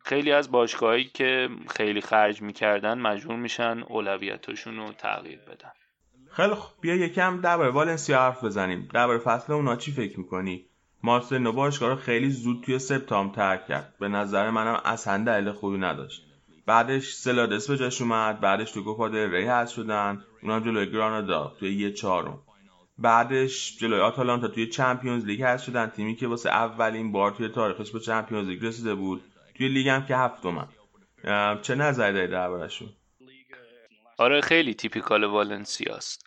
[0.06, 5.72] خیلی از باشگاهایی که خیلی خرج می‌کردن مجبور میشن اولویتاشون رو تغییر بدن.
[6.38, 8.90] خیلی خوب بیا یکم درباره والنسیا حرف بزنیم.
[8.94, 10.66] درباره فصل اونا چی فکر می‌کنی؟
[11.04, 13.94] مارسلینو باشگاه رو خیلی زود توی سپتامبر ترک کرد.
[14.00, 16.24] به نظر منم اصلا دلیل خوبی نداشت.
[16.66, 21.74] بعدش سلادس به جاش اومد بعدش تو کوپا ری هست شدن اونم جلوی گرانادا توی
[21.74, 22.40] یه چهارم.
[22.98, 25.88] بعدش جلوی آتالانتا توی Champions League هست شدن.
[25.88, 29.24] تیمی که واسه اولین بار توی تاریخش به چمپیونز لیگ رسیده بود.
[29.58, 30.68] توی لیگ هم که هفتمن
[31.62, 32.90] چه نظری داری دربارشون
[34.20, 36.27] آره خیلی typical والنسیاست.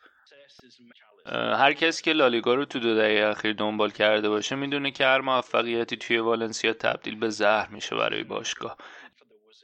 [1.33, 5.21] هر کسی که لالیگا رو تو دو دهه اخیر دنبال کرده باشه می‌دونه که هر
[5.21, 8.77] موفقیتی توی والنسیا تبدیل به زهر میشه برای باشگاه.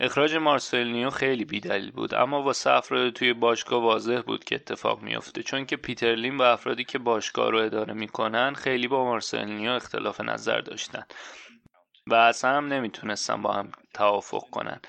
[0.01, 5.43] اخراج مارسلینو خیلی بیدلیل بود اما واسه افراد توی باشگاه واضح بود که اتفاق میافته.
[5.43, 10.21] چون که پیتر لیم و افرادی که باشگاه رو اداره می‌کنن خیلی با مارسلینو اختلاف
[10.21, 11.03] نظر داشتن
[12.07, 14.81] و اصلا هم نمی‌تونستن با هم توافق کنن.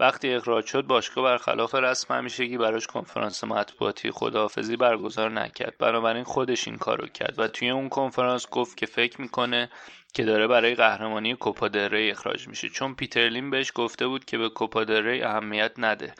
[0.00, 5.78] وقتی اخراج شد باشگاه برخلاف رسم همیشگی براش کنفرانس مطبوعاتی خداحافظی برگزار نکرد.
[5.78, 9.70] بنابراین خودش این کارو کرد و توی اون کنفرانس گفت که فکر می‌کنه
[10.14, 12.68] که داره برای قهرمانی کوپا ری اخراج میشه.
[12.68, 16.14] چون پیترلین بهش گفته بود که به کوپا ری اهمیت نده.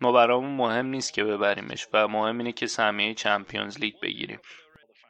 [0.00, 4.40] ما برامون مهم نیست که ببریمش و مهم اینه که سهمیه چمپیونز لیگ بگیریم.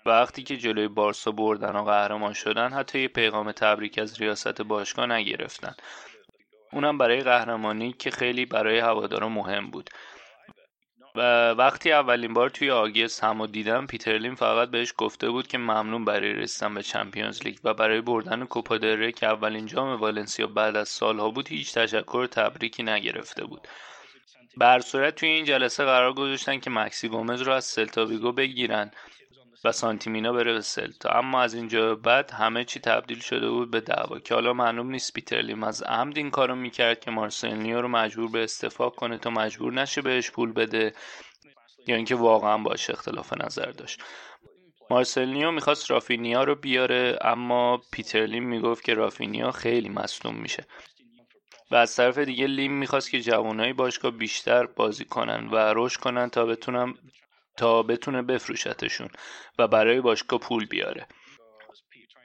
[0.07, 5.07] وقتی که جلوی بارسا بردن و قهرمان شدن حتی یه پیغام تبریک از ریاست باشگاه
[5.07, 5.75] نگرفتن.
[6.75, 9.91] اونم برای قهرمانی که خیلی برای هوادارا مهم بود.
[11.14, 15.59] و وقتی اولین بار توی آگست همو دیدن پیتر لیم فقط بهش گفته بود که
[15.59, 18.79] ممنون برای رسیدن به Champions League و برای بردن کوپا
[19.11, 23.68] که اولین جام والنسیا بعد از سالها بود هیچ تشکر تبریکی نگرفته بود.
[24.57, 28.32] به هر صورت توی این جلسه قرار گذاشتن که مکسی گومز رو از سلتا ویگو
[28.33, 28.91] بگیرن.
[29.64, 31.08] و سانتیمینا بره به سلتا.
[31.08, 35.12] اما از اینجا بعد همه چی تبدیل شده بود به دعوا که حالا معلوم نیست
[35.12, 39.72] پیترلیم از عمد این کارو می‌کرد که مارسلینیو رو مجبور به استفا کنه تا مجبور
[39.72, 40.92] نشه بهش پول بده
[41.86, 44.02] یا اینکه واقعا باش اختلاف نظر داشت.
[44.90, 50.66] مارسلینیو می‌خواست رافینیا رو بیاره اما پیترلیم می‌گفت که رافینیا خیلی مصدوم میشه.
[51.70, 56.30] و از طرف دیگه لیم می‌خواست که جوانای باشگاه بیشتر بازی کنن و رشد کنن
[56.30, 56.94] تا بتونن
[57.57, 59.09] تا بتونه بفروشتشون
[59.59, 61.07] و برای باشگاه پول بیاره.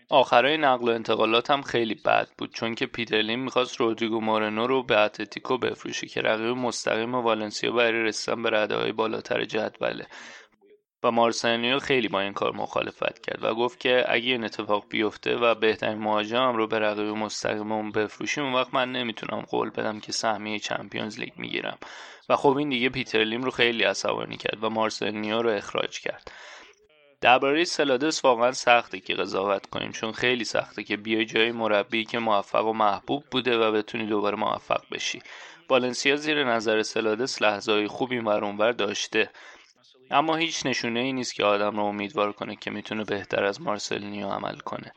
[0.09, 4.84] آخرای نقل و انتقالات هم خیلی بد بود چون که پیترلین می‌خواست رودریگو مورنو رو
[4.84, 10.07] به اتلتیکو بفروشه که رقیب مستقیم والنسیا برای رسیدن به رده های بالاتر جدوله.
[11.04, 15.36] و مارسنیو خیلی با این کار مخالفت کرد و گفت که اگه این اتفاق بیفته
[15.36, 20.12] و بهترین مهاجم رو به رقیب مستقیممون بفروشیم اون وقت من نمی‌تونم قول بدم که
[20.12, 21.78] سهمیه چمپیونز لیگ می‌گیرم.
[22.30, 26.32] و خب این دیگه پیتر لیم رو خیلی عصبانی کرد و مارسلینیو رو اخراج کرد.
[27.22, 32.20] درباره سلادس واقعا سخته که قضاوت کنیم چون خیلی سخته که بیای جای مربی که
[32.20, 35.22] موفق و محبوب بوده و بتونی دوباره موفق بشی.
[35.70, 39.30] والنسیا زیر نظر سلادس لحظه خوبی مرونور داشته.
[40.12, 44.28] اما هیچ نشونه ای نیست که آدم رو امیدوار کنه که می‌تونه بهتر از مارسلینیو
[44.30, 44.93] عمل کنه.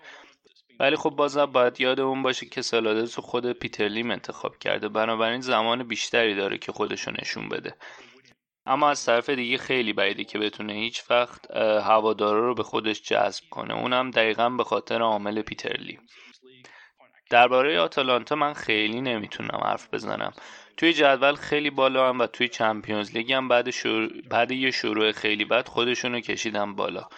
[0.81, 4.89] ولی خب بازم باید یاد اون باشه که سلادس خود پیتر لیم انتخاب کرده.
[4.89, 7.77] بنابراین زمان بیشتری داره که خودشو نشون بده.
[8.67, 13.45] اما از طرف دیگه خیلی بعیده که بتونه هیچ وقت هوادارا رو به خودش جذب
[13.51, 13.75] کنه.
[13.75, 15.99] اونم دقیقا به خاطر عامل پیترلی
[17.31, 20.33] درباره آتالانتا من خیلی نمی‌تونم حرف بزنم.
[20.83, 23.69] توی جدول خیلی بالا هم و توی چمپیونز لیگ هم بعد,
[24.31, 27.09] بعد یه شروع خیلی بد خودشونو کشیدن بالا.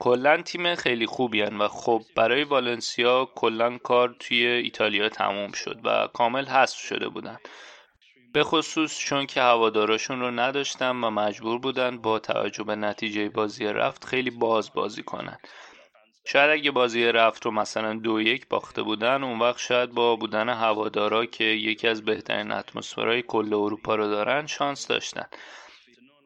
[0.00, 5.80] کلا تیم خیلی خوبی هن و خب برای والنسیا کلا کار توی ایتالیا تموم شد
[5.84, 7.38] و کامل حذف شده بودن.
[8.32, 13.64] به خصوص چون که هواداراشون رو نداشتن و مجبور بودن با توجه به نتیجه بازی
[13.64, 15.38] رفت خیلی باز بازی کنن.
[16.26, 20.48] شاید اگه بازی رفت رو مثلا دو یک باخته بودن اون وقت شاید با بودن
[20.48, 25.26] هوادارا که یکی از بهترین اتمسفرهای کل اروپا رو دارن شانس داشتن.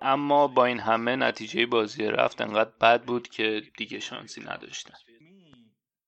[0.02, 4.94] اما با این همه نتیجه بازی رفت انقدر بد بود که دیگه شانسی نداشتن.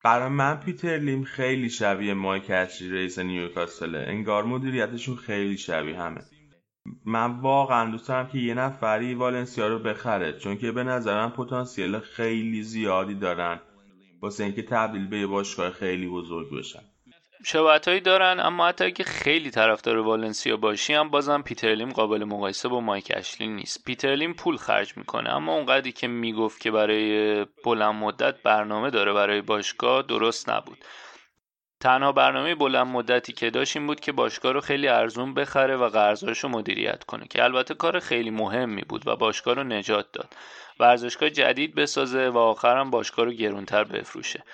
[0.05, 4.05] برای من پیتر لیم خیلی شبیه مایک اشری رئیس نیوکاسل.
[4.07, 6.21] انگار مدیریتشون خیلی شبیه همه.
[7.05, 11.99] من واقعا دوست دارم که یه نفری والنسیا رو بخره چون که به نظرم پتانسیل
[11.99, 13.61] خیلی زیادی دارن.
[14.23, 16.83] واسه اینکه تبدیل به باشگاه خیلی بزرگ بشن.
[17.45, 22.81] شباهتهایی دارن اما حتی اگه خیلی طرفدار والنسیا باشی هم بازم پیترلیم قابل مقایسه با
[22.81, 23.85] مایک اشلی نیست.
[23.85, 29.41] پیترلیم پول خرج می‌کنه اما اونقدری که می‌گفت که برای بلند مدت برنامه داره برای
[29.41, 30.79] باشگاه درست نبود.
[31.81, 35.89] تنها برنامه بلند مدتی که داشت این بود که باشگاه رو خیلی ارزون بخره و
[35.89, 40.35] قرضاش رو مدیریت کنه که البته کار خیلی مهمی بود و باشگاه رو نجات داد.
[40.81, 44.45] ورزشگاه جدید بسازه و آخرم باشگاه رو گرونتر بفروشه.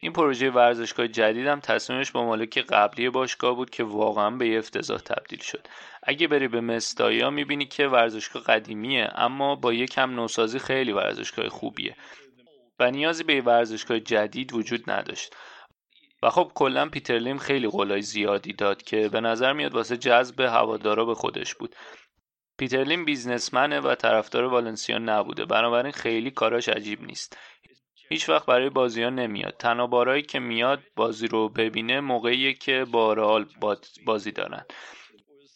[0.00, 4.98] این پروژه ورزشگاه جدیدم تصمیمش با مالک قبلی باشگاه بود که واقعا به یه افتضاح
[4.98, 5.68] تبدیل شد.
[6.02, 11.48] اگه بری به مستایا می‌بینی که ورزشگاه قدیمیه اما با یک کم نوسازی خیلی ورزشگاه
[11.48, 11.96] خوبیه
[12.80, 15.34] و نیازی به ورزشگاه جدید وجود نداشت.
[16.22, 21.04] و خب کلا پیتر خیلی قولای زیادی داد که به نظر میاد واسه جذب هوادارا
[21.04, 21.76] به خودش بود.
[22.58, 25.44] پیترلین بیزنسمنه و طرفدار والنسیا نبوده.
[25.44, 27.38] بنابراین خیلی کاراش عجیب نیست.
[28.08, 29.56] هیچ وقت برای بازی ها نمیاد.
[29.58, 33.46] تنها بارایی که میاد بازی رو ببینه موقعی که با رئال
[34.04, 34.64] بازی دارن.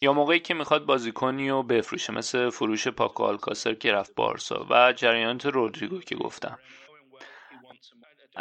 [0.01, 2.13] یا موقعی که می‌خواد بازیکنی و بفروشه.
[2.13, 6.59] مثل فروش پاکو آلکاسر که رفت بارسا و جریانات رودریگو که گفتم.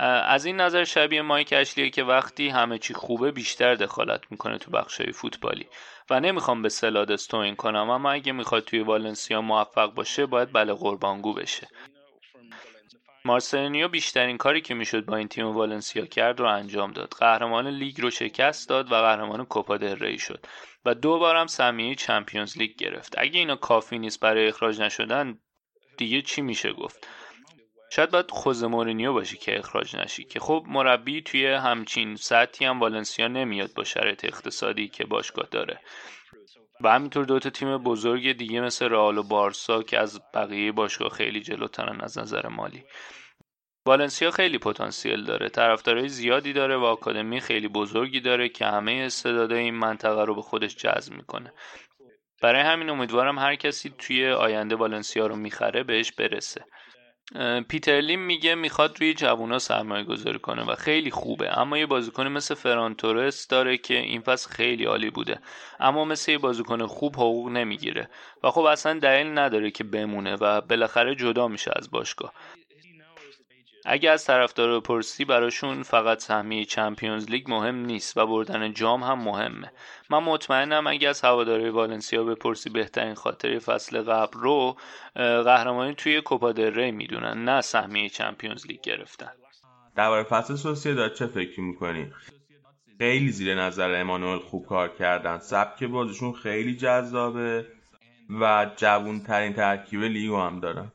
[0.02, 4.70] از این نظر شبیه مایک اشلیه که وقتی همه چی خوبه بیشتر دخالت می‌کنه تو
[4.70, 5.66] بخشای فوتبالی.
[6.10, 10.72] و نمی‌خوام به سلادس توهین کنم اما اگه می‌خواد توی والنسیا موفق باشه باید بله
[10.72, 11.68] قربانگو بشه.
[13.24, 17.14] مارسلینو بیشترین کاری که می‌شد با این تیم والنسیا کرد رو انجام داد.
[17.20, 20.46] قهرمان لیگ رو شکست داد و قهرمان کوپا دل ری شد.
[20.84, 23.14] و دو بارم سهمیه Champions League گرفت.
[23.18, 25.38] اگه اینا کافی نیست برای اخراج نشدن
[25.96, 27.08] دیگه چی میشه گفت؟
[27.96, 32.80] شاید باید ژوزه مورینیو باشی که اخراج نشی که خب مربی توی همچین سطحی هم
[32.80, 35.80] والنسیا نمیاد با شرایط اقتصادی که باشگاه داره.
[36.80, 41.40] و همینطور دوتا تیم بزرگ دیگه مثل رئال و بارسا که از بقیه باشگاه خیلی
[41.40, 42.84] جلوترن از نظر مالی.
[43.86, 49.62] والنسیا خیلی پتانسیل داره طرفدارای زیادی داره و آکادمی خیلی بزرگی داره که همه استعدادهای
[49.62, 51.52] این منطقه رو به خودش جذب می‌کنه.
[52.42, 56.64] برای همین امیدوارم هر کسی توی آینده والنسیا رو می‌خره بهش برسه.
[57.68, 61.58] پیتر لیم میگه می‌خواد روی جوونا سرمایه گذاری کنه و خیلی خوبه.
[61.58, 65.38] اما یه بازیکن مثل فرانتورس داره که این فصل خیلی عالی بوده.
[65.80, 68.10] اما مثل یه بازیکن خوب حقوق نمی‌گیره.
[68.42, 72.32] و خب اصلا دلیل نداره که بمونه و بالاخره جدا میشه از باشگاه.
[73.88, 79.18] اگه از طرفدار پرسی براشون فقط سهمیه چمپیونز لیگ مهم نیست و بردن جام هم
[79.18, 79.72] مهمه.
[80.10, 84.76] من مطمئنم اگه از هواداری والنسیا بپرسی بهترین خاطر فصل قبل رو
[85.14, 89.30] قهرمانی توی کوپا ری می‌دونن نه سهمیه چمپیونز لیگ گرفتن.
[89.96, 92.12] درباره فصل داد چه فکر می‌کنی؟
[92.98, 95.38] خیلی زیر نظر امانوئل خوب کار کردن.
[95.38, 97.66] سبک بازشون خیلی جذابه
[98.40, 100.92] و جوون ترین ترکیب لیگو هم دارن.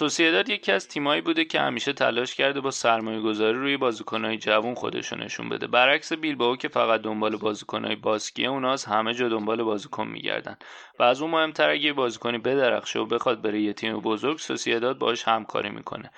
[0.00, 4.74] سوسیداد یکی از تیمایی بوده که همیشه تلاش کرده با سرمایه گذاری روی بازیکنهای جوون
[4.74, 5.66] خودشون نشون بده.
[5.66, 10.56] برعکس بیلبائو که فقط دنبال بازیکنهای باسکیه اوناست همه جا دنبال بازیکن میگردن.
[10.98, 15.28] و از اون مهمتر اگه بازیکنی بدرخشه و بخواد بره یه تیم بزرگ سوسیداد باش
[15.28, 16.10] همکاری می‌کنه.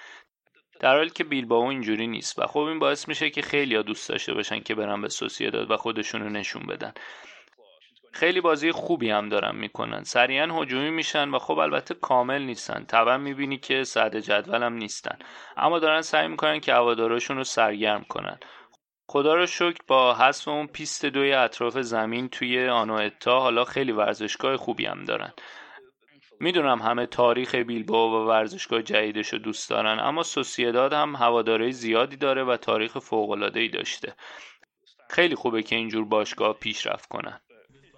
[0.81, 2.39] در حالی که بیلبائو اینجوری نیست.
[2.39, 5.77] و خب این باعث میشه که خیلی دوست داشته باشن که برن به سوسیداد و
[5.77, 6.93] خودشونو نشون بدن.
[8.13, 10.05] خیلی بازی خوبی هم دارن می‌کنن.
[10.05, 12.85] سریعا هجومی میشن و خب البته کامل نیستن.
[12.85, 15.19] طبعا می‌بینی که صد جدول هم نیستن.
[15.57, 18.39] اما دارن سعی می‌کنن که هواداراشون رو سرگرم کنن.
[19.09, 24.57] خدا رو شکر با حذف اون پیست دوی اطراف زمین توی آنوئتا حالا خیلی ورزشگاه
[24.57, 25.33] خوبی هم دارن.
[26.41, 32.17] می‌دونم همه تاریخ بیلبا و ورزشگاه جدیدش رو دوست دارن اما سوسیداد هم هواداری زیادی
[32.17, 34.15] داره و تاریخ فوق‌العاده‌ای داشته.
[35.11, 37.41] خیلی خوبه که اینجور باشگاه پیشرفت کنن.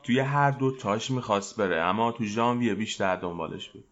[0.04, 3.84] توی هر دو تاش می‌خواست بره اما تو ژانویه بیشتر دنبالش بود.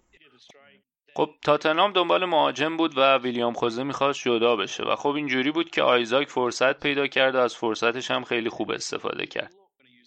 [1.15, 5.71] خب تاتنام دنبال مهاجم بود و ویلیام خوزه می‌خواست جدا بشه و خب اینجوری بود
[5.71, 9.55] که آیزاک فرصت پیدا کرد و از فرصتش هم خیلی خوب استفاده کرد.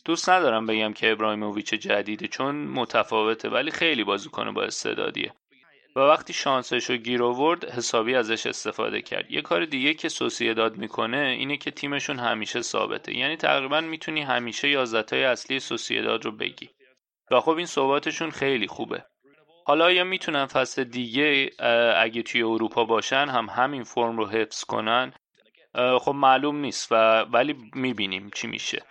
[0.05, 5.33] دوست ندارم بگم که ابراهیموویچ جدیده چون متفاوته ولی خیلی بازیکن با استعدادیه.
[5.95, 9.31] و وقتی شانسش رو گیر آورد حسابی ازش استفاده کرد.
[9.31, 13.17] یه کار دیگه که سوسیداد می‌کنه اینه که تیمشون همیشه ثابته.
[13.17, 16.69] یعنی تقریبا می‌تونی همیشه یازدتای اصلی سوسیداد رو بگی.
[17.31, 19.05] و خب این ثباتشون خیلی خوبه.
[19.65, 21.49] حالا یا می‌تونن فصل دیگه
[21.97, 25.13] اگه توی اروپا باشن هم همین فرم رو حفظ کنن
[25.99, 28.83] خب معلوم نیست و ولی می‌بینیم چی میشه.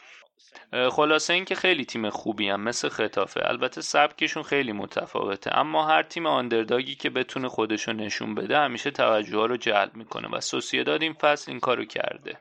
[0.90, 3.40] خلاصه اینکه خیلی تیم خوبی هم مثل خطافه.
[3.44, 5.58] البته سبکشون خیلی متفاوته.
[5.58, 10.28] اما هر تیم آندرداگی که بتونه خودشو نشون بده همیشه توجه ها رو جلب می‌کنه
[10.28, 12.38] و سوسیداد این فصل این کارو کرده.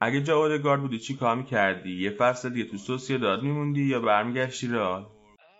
[0.00, 4.68] اگه جا اودگارد بودی چی کار می‌کردی؟ یه فصل دیگه تو سوسیداد میموندی یا برمیگشتی
[4.68, 5.06] رئال؟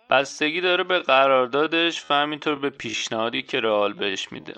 [0.09, 4.53] بستگی داره به قراردادش و همینطور به پیشنهادی که رئال بهش میده.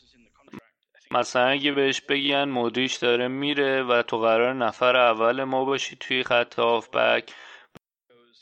[1.11, 6.23] مثلا اگه بهش بگن مودریچ داره میره و تو قرار نفر اول ما باشی توی
[6.23, 7.33] خط هافبک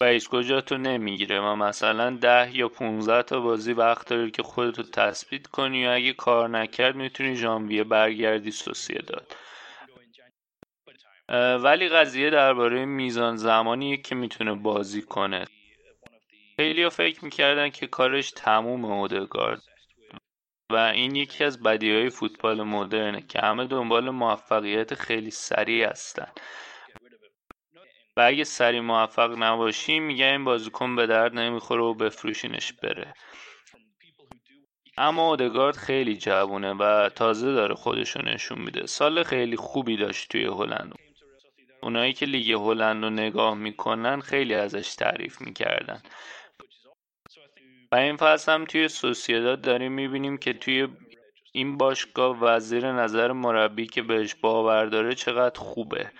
[0.01, 1.39] و کجا تو نمی‌گیره.
[1.39, 6.13] و مثلا ده یا 15 تا بازی وقت داری که خودتو تثبیت کنی و اگه
[6.13, 9.35] کار نکرد می‌تونی ژانویه برگردی سوسیه داد.
[11.63, 15.45] ولی قضیه درباره میزان زمانیه که می‌تونه بازی کنه.
[16.55, 19.61] خیلی فکر می‌کردن که کارش تموم اودگارد
[20.69, 26.31] و این یکی از بدی های فوتبال مدرنه که همه دنبال موفقیت خیلی سریع هستن.
[28.17, 33.13] و اگه سریع موفق نباشی میگه این بازیکن به درد نمی‌خوره و بفروشینش بره.
[34.97, 38.85] اما اودگارد خیلی جوونه و تازه داره خودشو نشون میده.
[38.85, 40.95] سال خیلی خوبی داشت توی هلند.
[41.81, 46.01] اونایی که لیگ هلند رو نگاه می‌کنن خیلی ازش تعریف می‌کردن.
[47.95, 50.87] این فصل هم توی سوسیداد داریم می‌بینیم که توی
[51.51, 56.11] این باشگاه وزیر نظر مربی که بهش باور داره چقدر خوبه.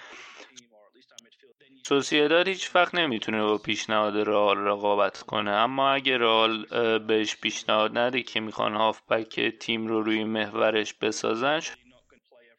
[1.87, 6.65] سوسیداد هیچ وقت نمی‌تونه با پیشنهاد رئال رقابت کنه اما اگه رئال
[6.97, 11.59] بهش پیشنهاد نده که می‌خوان هافبک تیم رو روی محورش بسازن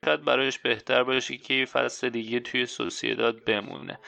[0.04, 3.98] شاید برایش بهتر باشه که فصل دیگه توی سوسیداد بمونه.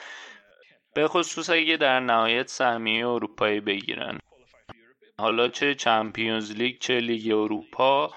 [0.94, 4.18] به خصوص اگه در نهایت سهمیه اروپایی بگیرن.
[5.20, 8.10] حالا چه چمپیونز لیگ چه لیگ اروپا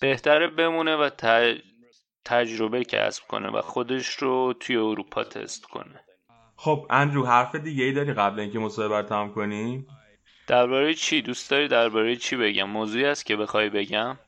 [0.00, 1.10] بهتره بمونه و
[2.24, 6.00] تجربه کسب کنه و خودش رو توی اروپا تست کنه.
[6.56, 9.86] خب اندرو حرف دیگه ای داری قبل اینکه مصاحبه رو تمام کنیم
[10.46, 14.18] درباره چی؟ دوست داری درباره چی بگم؟ موضوعی است که بخوای بگم؟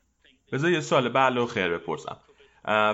[0.53, 2.16] بذار یه سال بعد خیر بپرسم.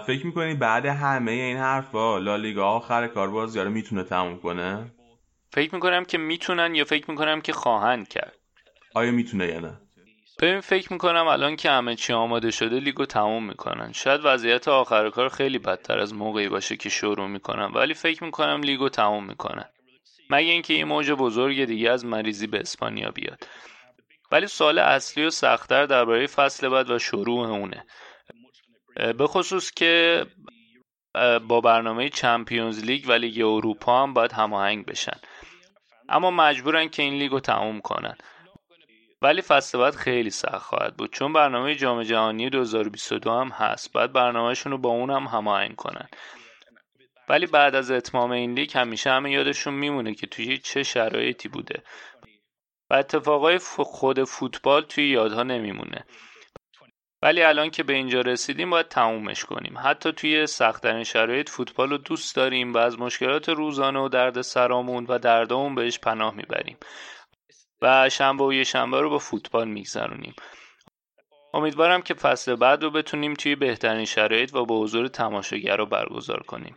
[0.07, 4.93] فکر می‌کنی بعد همه این حرفا لالیگا آخر کار بازی رو می‌تونه تموم کنه؟
[5.53, 8.39] فکر می‌کنم که می‌تونن یا فکر می‌کنم که خواهند کرد.
[8.95, 9.81] آیا می‌تونه یا نه؟
[10.41, 13.93] ببین فکر می‌کنم الان که همه چی آماده شده لیگو تموم می‌کنن.
[13.93, 18.63] شاید وضعیت آخر کار خیلی بدتر از موقعی باشه که شروع می‌کنن ولی فکر می‌کنم
[18.63, 19.65] لیگو تموم می‌کنن.
[20.31, 23.47] مگه اینکه یه موج بزرگ دیگه از مریضی به اسپانیا بیاد.
[24.33, 27.87] ولی سوال اصلی و سختتر درباره فصل بعد و شروع اونه.
[29.19, 30.27] به خصوص که
[31.49, 35.17] با برنامه چمپیونز لیگ و لیگ اروپا هم باید هماهنگ بشن.
[36.09, 38.17] اما مجبورن که این لیگو تموم کنن.
[39.23, 41.13] ولی فصل بعد خیلی سخت خواهد بود.
[41.13, 43.93] چون برنامه جام جهانی 2022 هم هست.
[43.93, 46.09] بعد برنامهشون رو با اون هم هماهنگ کنن.
[47.29, 51.83] ولی بعد از اتمام این لیگ همیشه همه یادشون میمونه که توی چه شرایطی بوده.
[52.91, 56.05] و اتفاقای خود فوتبال توی یادها نمیمونه.
[57.23, 59.75] ولی الان که به اینجا رسیدیم باید تمومش کنیم.
[59.79, 65.07] حتی توی سختترین شرایط فوتبال رو دوست داریم و از مشکلات روزانه و درد سرامون
[65.09, 66.77] و دردامون بهش پناه می‌بریم.
[67.83, 70.35] و شنبه و یه شنبه رو با فوتبال میگذرونیم.
[71.55, 75.11] امیدوارم که فصل بعد رو بتونیم توی بهترین شرایط و با حضور
[75.77, 76.77] رو برگزار کنیم.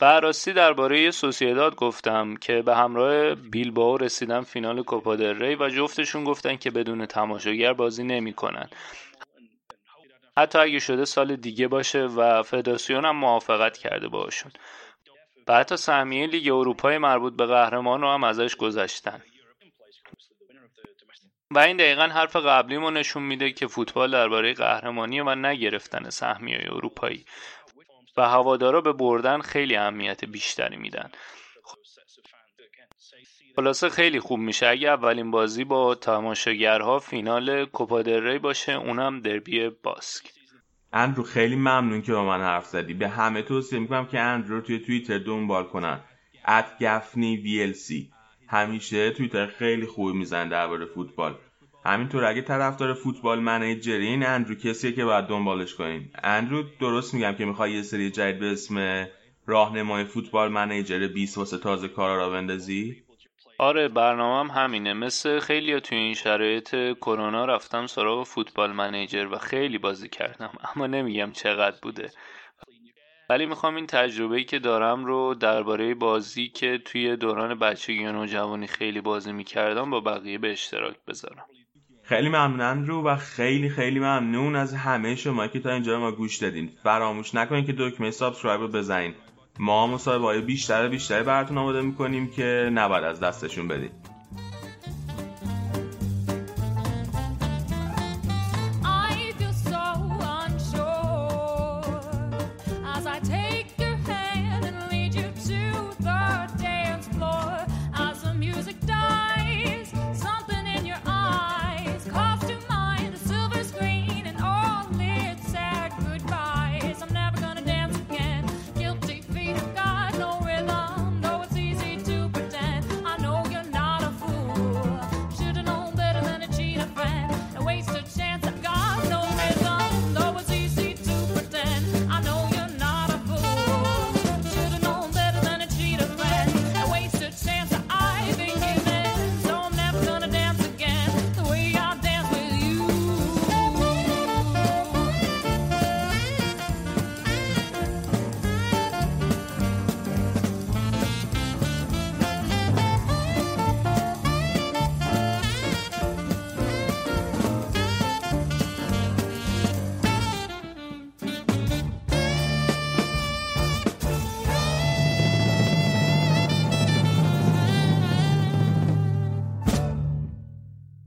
[0.00, 6.56] براستی درباره سوسیداد گفتم که به همراه بیلباو رسیدن فینال کوپا ری و جفتشون گفتن
[6.56, 8.68] که بدون تماشاگر بازی نمی‌کنن.
[10.36, 14.52] حتی اگه شده سال دیگه باشه و فدراسیون هم موافقت کرده باشون
[15.48, 19.22] و حتی سهمیه لیگ اروپای مربوط به قهرمان رو هم ازش گذاشتن
[21.54, 27.24] و این دقیقا حرف قبلیمو نشون میده که فوتبال درباره قهرمانی و نگرفتن سهمیه اروپایی
[28.16, 31.10] و هوادارا به بردن خیلی اهمیت بیشتری میدن.
[33.56, 34.66] خلاصه خیلی خوب میشه.
[34.66, 40.30] اگه اولین بازی با تماشاگرها فینال کوپا ری باشه اونم دربی باسک.
[40.92, 42.94] اندرو خیلی ممنون که با من حرف زدی.
[42.94, 46.00] به همه توصیه می‌کنم که اندرو توی توییتر دنبال کنن.
[46.48, 47.74] ات گفنی وی
[48.48, 51.38] همیشه توییتر خیلی خوبی میزن درباره فوتبال.
[51.84, 56.10] همینطور اگه طرفدار فوتبال منیجرین اندرو کسیه که باید دنبالش کنین.
[56.22, 59.06] اندرو درست میگم که می‌خوای یه سری جدید به اسم
[59.46, 63.04] راهنمای فوتبال منیجر 20 واسه تازه کارا را بندازی؟
[63.58, 64.92] آره برنامهم همینه.
[64.92, 70.86] مثل خیلی توی این شرایط کرونا رفتم سراغ Football Manager و خیلی بازی کردم اما
[70.86, 72.10] نمیگم چقدر بوده.
[73.30, 78.66] ولی می‌خوام این تجربه‌ای که دارم رو درباره بازی که توی دوران بچگی و نوجوانی
[78.66, 81.46] خیلی بازی می‌کردم با بقیه به اشتراک بذارم.
[82.06, 86.36] خیلی ممنون رو و خیلی خیلی ممنون از همه شما که تا اینجا ما گوش
[86.36, 86.70] دادین.
[86.82, 89.14] فراموش نکنین که دکمه subscribe رو بزنین.
[89.58, 93.90] ما مصاحبه های بیشتر بیشتری براتون آماده می‌کنیم که نباید از دستشون بدین.